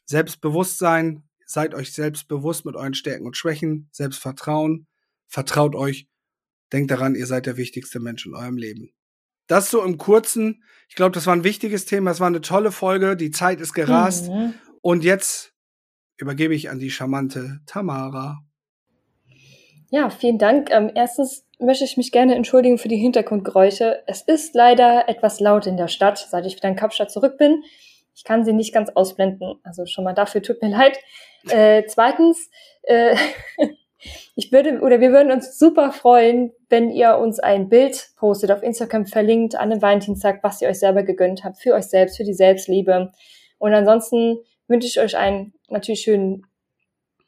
Selbstbewusstsein, 0.07 1.26
seid 1.47 1.75
euch 1.75 1.95
selbst 1.95 2.29
bewusst 2.29 2.67
mit 2.67 2.77
euren 2.77 2.95
Stärken 2.95 3.25
und 3.25 3.37
Schwächen, 3.37 3.89
Selbstvertrauen, 3.93 4.87
vertraut 5.27 5.75
euch, 5.75 6.09
denkt 6.73 6.91
daran, 6.91 7.15
ihr 7.15 7.27
seid 7.27 7.47
der 7.47 7.57
wichtigste 7.57 8.01
Mensch 8.01 8.27
in 8.27 8.35
eurem 8.35 8.57
Leben. 8.57 8.93
Das 9.47 9.71
so 9.71 9.83
im 9.83 9.97
Kurzen. 9.97 10.65
Ich 10.89 10.97
glaube, 10.97 11.13
das 11.13 11.27
war 11.27 11.35
ein 11.35 11.45
wichtiges 11.45 11.87
Thema. 11.87 12.11
Es 12.11 12.19
war 12.19 12.27
eine 12.27 12.41
tolle 12.41 12.73
Folge. 12.73 13.17
Die 13.17 13.31
Zeit 13.31 13.61
ist 13.61 13.75
gerast. 13.75 14.29
Mhm. 14.29 14.55
Und 14.83 15.05
jetzt 15.05 15.55
übergebe 16.17 16.55
ich 16.55 16.69
an 16.69 16.81
die 16.81 16.91
charmante 16.91 17.61
Tamara. 17.65 18.41
Ja, 19.91 20.11
vielen 20.11 20.39
Dank. 20.39 20.71
Ähm, 20.71 20.91
erstens 20.95 21.45
möchte 21.61 21.85
ich 21.85 21.97
mich 21.97 22.11
gerne 22.11 22.35
entschuldigen 22.35 22.79
für 22.79 22.89
die 22.89 22.97
Hintergrundgeräusche. 22.97 24.03
Es 24.07 24.23
ist 24.23 24.55
leider 24.55 25.09
etwas 25.09 25.39
laut 25.39 25.67
in 25.67 25.77
der 25.77 25.89
Stadt, 25.89 26.19
seit 26.19 26.45
ich 26.45 26.57
wieder 26.57 26.69
in 26.69 26.77
Kapstadt 26.77 27.13
zurück 27.13 27.39
bin. 27.39 27.63
Ich 28.17 28.25
kann 28.25 28.45
sie 28.45 28.55
nicht 28.55 28.73
ganz 28.73 28.89
ausblenden. 28.91 29.61
Also 29.63 29.85
schon 29.85 30.05
mal 30.05 30.15
dafür 30.15 30.43
tut 30.43 30.63
mir 30.63 30.71
leid. 30.71 30.99
Äh, 31.51 31.85
zweitens, 31.87 32.51
äh, 32.83 33.15
ich 34.35 34.51
würde 34.51 34.81
oder 34.81 35.01
wir 35.01 35.13
würden 35.13 35.31
uns 35.31 35.59
super 35.59 35.93
freuen, 35.93 36.53
wenn 36.71 36.91
ihr 36.91 37.19
uns 37.19 37.39
ein 37.39 37.69
Bild 37.69 38.09
postet, 38.17 38.51
auf 38.51 38.63
Instagram 38.63 39.07
verlinkt 39.07 39.55
an 39.55 39.69
dem 39.69 39.83
Valentinstag, 39.83 40.43
was 40.43 40.63
ihr 40.63 40.69
euch 40.69 40.79
selber 40.79 41.03
gegönnt 41.03 41.45
habt, 41.45 41.61
für 41.61 41.75
euch 41.75 41.85
selbst, 41.85 42.17
für 42.17 42.25
die 42.25 42.35
Selbstliebe. 42.35 43.13
Und 43.59 43.75
ansonsten 43.75 44.39
wünsche 44.67 44.89
ich 44.89 44.99
euch 44.99 45.17
einen 45.17 45.53
natürlich 45.69 46.01
schönen 46.01 46.47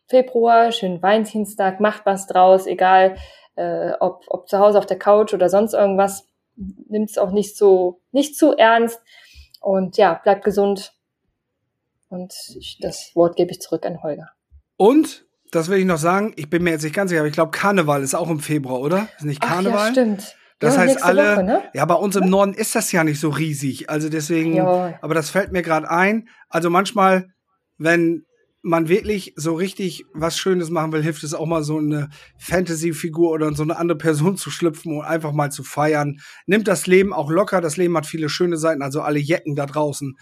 Februar, 0.07 0.73
schönen 0.73 1.03
Valentinstag, 1.03 1.81
macht 1.81 2.07
was 2.07 2.27
draus, 2.27 2.67
egal 2.67 3.17
äh, 3.57 3.93
ob, 4.01 4.25
ob 4.29 4.49
zu 4.49 4.59
Hause 4.59 4.79
auf 4.79 4.87
der 4.87 4.99
Couch 4.99 5.35
oder 5.35 5.51
sonst 5.51 5.75
irgendwas. 5.75 6.27
Nimmt 6.57 7.11
es 7.11 7.19
auch 7.19 7.31
nicht 7.31 7.57
so 7.57 8.01
nicht 8.11 8.37
zu 8.37 8.57
ernst. 8.57 9.01
Und 9.69 9.99
ja, 9.99 10.15
bleibt 10.15 10.45
gesund. 10.45 10.95
Und 12.09 12.33
ich, 12.59 12.79
das 12.81 13.11
Wort 13.15 13.37
gebe 13.37 13.51
ich 13.51 13.61
zurück 13.61 13.85
an 13.85 14.03
Holger. 14.03 14.31
Und, 14.79 15.27
das 15.51 15.69
will 15.69 15.77
ich 15.77 15.85
noch 15.85 15.99
sagen, 15.99 16.33
ich 16.37 16.49
bin 16.49 16.63
mir 16.63 16.71
jetzt 16.71 16.85
nicht 16.85 16.95
ganz 16.95 17.11
sicher, 17.11 17.21
aber 17.21 17.29
ich 17.29 17.35
glaube, 17.35 17.51
Karneval 17.51 18.03
ist 18.03 18.15
auch 18.15 18.31
im 18.31 18.41
Februar, 18.41 18.81
oder? 18.81 19.09
Ist 19.19 19.27
nicht 19.27 19.43
Karneval? 19.43 19.79
Ach, 19.79 19.87
ja, 19.89 19.93
stimmt. 19.93 20.37
Das 20.59 20.77
ja, 20.77 20.81
heißt, 20.81 21.03
alle, 21.03 21.37
Woche, 21.37 21.45
ne? 21.45 21.63
ja, 21.75 21.85
bei 21.85 21.97
uns 21.97 22.17
im 22.17 22.31
Norden 22.31 22.55
ist 22.55 22.75
das 22.75 22.91
ja 22.93 23.05
nicht 23.05 23.21
so 23.21 23.29
riesig. 23.29 23.91
Also 23.91 24.09
deswegen, 24.09 24.55
ja. 24.55 24.99
aber 25.03 25.13
das 25.13 25.29
fällt 25.29 25.53
mir 25.53 25.61
gerade 25.61 25.91
ein. 25.91 26.31
Also 26.49 26.71
manchmal, 26.71 27.29
wenn 27.77 28.25
man 28.63 28.89
wirklich 28.89 29.35
so 29.37 29.55
richtig 29.55 30.05
was 30.13 30.37
Schönes 30.37 30.71
machen 30.71 30.93
will, 30.93 31.03
hilft 31.03 31.23
es 31.23 31.35
auch 31.35 31.47
mal 31.47 31.63
so 31.63 31.79
eine 31.79 32.09
Fantasy-Figur 32.39 33.31
oder 33.31 33.55
so 33.55 33.63
eine 33.63 33.77
andere 33.77 33.99
Person 33.99 34.37
zu 34.39 34.51
schlüpfen 34.51 34.97
und 34.97 35.05
einfach 35.05 35.33
mal 35.33 35.51
zu 35.51 35.63
feiern. 35.63 36.21
Nimmt 36.47 36.69
das 36.69 36.87
Leben 36.87 37.13
auch 37.13 37.31
locker. 37.31 37.61
Das 37.61 37.77
Leben 37.77 37.97
hat 37.97 38.07
viele 38.07 38.29
schöne 38.29 38.57
Seiten. 38.57 38.83
Also 38.83 39.01
alle 39.01 39.19
Jecken 39.19 39.55
da 39.55 39.67
draußen 39.67 40.17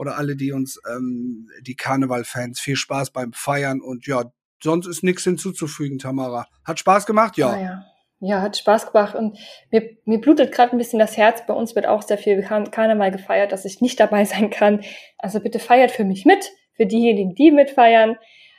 oder 0.00 0.16
alle, 0.16 0.34
die 0.34 0.52
uns, 0.52 0.80
ähm, 0.90 1.46
die 1.60 1.76
Karneval-Fans, 1.76 2.58
viel 2.58 2.76
Spaß 2.76 3.10
beim 3.10 3.32
Feiern 3.34 3.82
und 3.82 4.06
ja, 4.06 4.24
sonst 4.62 4.86
ist 4.86 5.02
nichts 5.02 5.24
hinzuzufügen, 5.24 5.98
Tamara. 5.98 6.46
Hat 6.64 6.78
Spaß 6.78 7.04
gemacht? 7.04 7.36
Ja. 7.36 7.50
Ah, 7.50 7.60
ja. 7.60 7.84
ja. 8.20 8.40
hat 8.40 8.56
Spaß 8.56 8.92
gemacht 8.92 9.14
und 9.14 9.38
mir, 9.70 9.96
mir 10.06 10.18
blutet 10.18 10.52
gerade 10.52 10.72
ein 10.72 10.78
bisschen 10.78 10.98
das 10.98 11.18
Herz. 11.18 11.44
Bei 11.46 11.52
uns 11.52 11.74
wird 11.74 11.86
auch 11.86 12.02
sehr 12.02 12.16
viel 12.16 12.40
Karneval 12.42 13.10
gefeiert, 13.10 13.52
dass 13.52 13.66
ich 13.66 13.82
nicht 13.82 14.00
dabei 14.00 14.24
sein 14.24 14.48
kann. 14.48 14.80
Also 15.18 15.40
bitte 15.40 15.58
feiert 15.58 15.90
für 15.90 16.04
mich 16.04 16.24
mit, 16.24 16.50
für 16.80 16.86
diejenigen, 16.86 17.34
die 17.34 17.50
mitfeiern. 17.50 18.16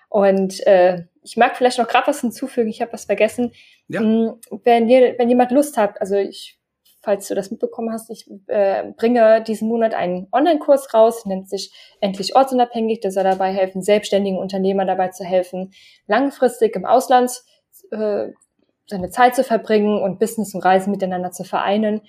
Und 0.08 0.66
äh, 0.68 1.06
ich 1.24 1.38
mag 1.38 1.58
vielleicht 1.58 1.80
noch 1.80 1.88
gerade 1.88 2.06
was 2.06 2.22
hinzufügen. 2.22 2.70
Ich 2.70 2.80
habe 2.80 2.94
was 2.94 3.06
vergessen. 3.06 3.52
Ja. 3.88 4.02
Mm, 4.02 4.40
wenn, 4.64 4.88
ihr, 4.88 5.16
wenn 5.18 5.28
jemand 5.28 5.52
Lust 5.52 5.76
habt, 5.78 6.00
also 6.00 6.16
ich 6.18 6.60
falls 7.04 7.28
du 7.28 7.34
das 7.34 7.50
mitbekommen 7.50 7.92
hast, 7.92 8.12
ich 8.12 8.30
äh, 8.46 8.84
bringe 8.96 9.42
diesen 9.42 9.68
Monat 9.68 9.96
einen 9.96 10.28
Online-Kurs 10.32 10.94
raus, 10.94 11.26
nennt 11.26 11.50
sich 11.50 11.72
Endlich 12.00 12.36
ortsunabhängig. 12.36 13.00
Der 13.00 13.10
soll 13.10 13.24
dabei 13.24 13.52
helfen, 13.52 13.82
selbstständigen 13.82 14.38
Unternehmern 14.38 14.86
dabei 14.86 15.08
zu 15.08 15.24
helfen, 15.24 15.72
langfristig 16.06 16.76
im 16.76 16.86
Ausland 16.86 17.32
äh, 17.90 18.28
seine 18.86 19.10
Zeit 19.10 19.36
zu 19.36 19.44
verbringen 19.44 20.00
und 20.00 20.20
Business 20.20 20.54
und 20.54 20.64
Reisen 20.64 20.92
miteinander 20.92 21.32
zu 21.32 21.44
vereinen. 21.44 22.02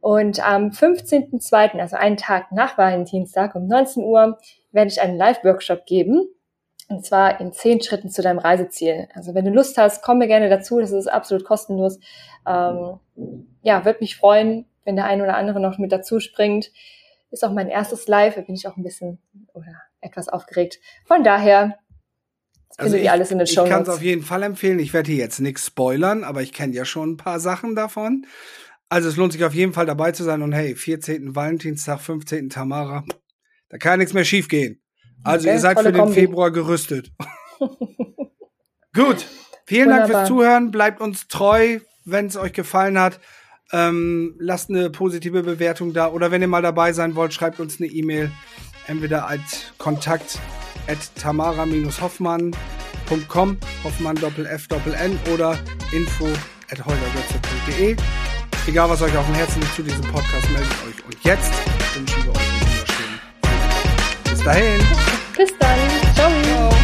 Und 0.00 0.46
am 0.46 0.68
15.02., 0.68 1.80
also 1.80 1.96
einen 1.96 2.16
Tag 2.16 2.52
nach 2.52 2.78
Valentinstag 2.78 3.54
um 3.54 3.66
19 3.66 4.04
Uhr, 4.04 4.38
werde 4.72 4.90
ich 4.90 5.00
einen 5.00 5.16
Live-Workshop 5.16 5.86
geben 5.86 6.28
und 6.88 7.04
zwar 7.04 7.40
in 7.40 7.52
zehn 7.52 7.82
Schritten 7.82 8.10
zu 8.10 8.22
deinem 8.22 8.38
Reiseziel. 8.38 9.08
Also 9.14 9.34
wenn 9.34 9.44
du 9.44 9.50
Lust 9.50 9.76
hast, 9.76 10.02
komm 10.02 10.18
mir 10.18 10.28
gerne 10.28 10.48
dazu. 10.48 10.78
Das 10.78 10.92
ist 10.92 11.08
absolut 11.08 11.44
kostenlos. 11.44 11.98
Ähm, 12.46 12.98
ja, 13.62 13.84
würde 13.84 13.98
mich 14.00 14.16
freuen, 14.16 14.66
wenn 14.84 14.94
der 14.94 15.06
eine 15.06 15.24
oder 15.24 15.36
andere 15.36 15.60
noch 15.60 15.78
mit 15.78 15.90
dazu 15.90 16.20
springt. 16.20 16.70
Ist 17.32 17.44
auch 17.44 17.52
mein 17.52 17.68
erstes 17.68 18.06
Live. 18.06 18.36
Da 18.36 18.42
bin 18.42 18.54
ich 18.54 18.68
auch 18.68 18.76
ein 18.76 18.84
bisschen 18.84 19.18
oder 19.52 19.82
etwas 20.00 20.28
aufgeregt. 20.28 20.78
Von 21.04 21.24
daher 21.24 21.76
also 22.76 22.96
ich, 22.96 23.10
alles 23.10 23.30
in 23.30 23.38
den 23.38 23.46
Show 23.46 23.64
Ich 23.64 23.70
kann 23.70 23.82
es 23.82 23.88
auf 23.88 24.02
jeden 24.02 24.22
Fall 24.22 24.44
empfehlen. 24.44 24.78
Ich 24.78 24.92
werde 24.92 25.10
hier 25.10 25.18
jetzt 25.18 25.40
nichts 25.40 25.66
spoilern, 25.66 26.22
aber 26.22 26.42
ich 26.42 26.52
kenne 26.52 26.74
ja 26.74 26.84
schon 26.84 27.12
ein 27.12 27.16
paar 27.16 27.40
Sachen 27.40 27.74
davon. 27.74 28.26
Also 28.88 29.08
es 29.08 29.16
lohnt 29.16 29.32
sich 29.32 29.44
auf 29.44 29.54
jeden 29.54 29.72
Fall 29.72 29.86
dabei 29.86 30.12
zu 30.12 30.22
sein. 30.24 30.42
Und 30.42 30.52
hey, 30.52 30.74
14. 30.74 31.34
Valentinstag, 31.34 32.00
15. 32.00 32.50
Tamara, 32.50 33.04
da 33.68 33.78
kann 33.78 33.98
nichts 33.98 34.14
mehr 34.14 34.24
schief 34.24 34.48
gehen. 34.48 34.80
Also 35.24 35.48
okay, 35.48 35.56
ihr 35.56 35.60
seid 35.60 35.80
für 35.80 35.92
den 35.92 36.02
Kombi. 36.02 36.14
Februar 36.14 36.52
gerüstet. 36.52 37.10
Gut. 38.94 39.26
Vielen 39.66 39.86
Wunderbar. 39.86 40.08
Dank 40.08 40.18
fürs 40.18 40.28
Zuhören. 40.28 40.70
Bleibt 40.70 41.00
uns 41.00 41.26
treu, 41.26 41.80
wenn 42.04 42.26
es 42.26 42.36
euch 42.36 42.52
gefallen 42.52 42.98
hat. 42.98 43.18
Ähm, 43.72 44.36
lasst 44.38 44.70
eine 44.70 44.90
positive 44.90 45.42
Bewertung 45.42 45.92
da. 45.92 46.12
Oder 46.12 46.30
wenn 46.30 46.40
ihr 46.40 46.48
mal 46.48 46.62
dabei 46.62 46.92
sein 46.92 47.16
wollt, 47.16 47.34
schreibt 47.34 47.58
uns 47.58 47.80
eine 47.80 47.88
E-Mail. 47.88 48.30
Entweder 48.86 49.26
als 49.26 49.72
Kontakt 49.78 50.38
at 50.86 50.98
tamara-hoffmann.com, 51.16 53.58
Hoffmann 53.82 54.16
Doppel 54.16 54.46
F 54.46 54.68
Doppel 54.68 54.94
N 54.94 55.18
oder 55.34 55.58
info 55.92 56.28
at 56.70 56.86
holgergötze.de. 56.86 57.96
Egal, 58.66 58.90
was 58.90 59.00
euch 59.00 59.16
auf 59.16 59.24
dem 59.26 59.34
Herzen 59.36 59.60
liegt 59.60 59.74
zu 59.74 59.82
diesem 59.82 60.02
Podcast, 60.02 60.50
meldet 60.50 60.70
euch. 60.86 61.04
Und 61.04 61.16
jetzt 61.22 61.52
wünschen 61.94 62.24
wir 62.24 62.32
euch 62.32 62.40
einen 62.40 62.60
wunderschönen 62.60 63.20
Bis 64.24 64.44
dahin. 64.44 64.80
Bis 65.36 65.58
dann. 65.58 65.78
Ciao. 66.14 66.75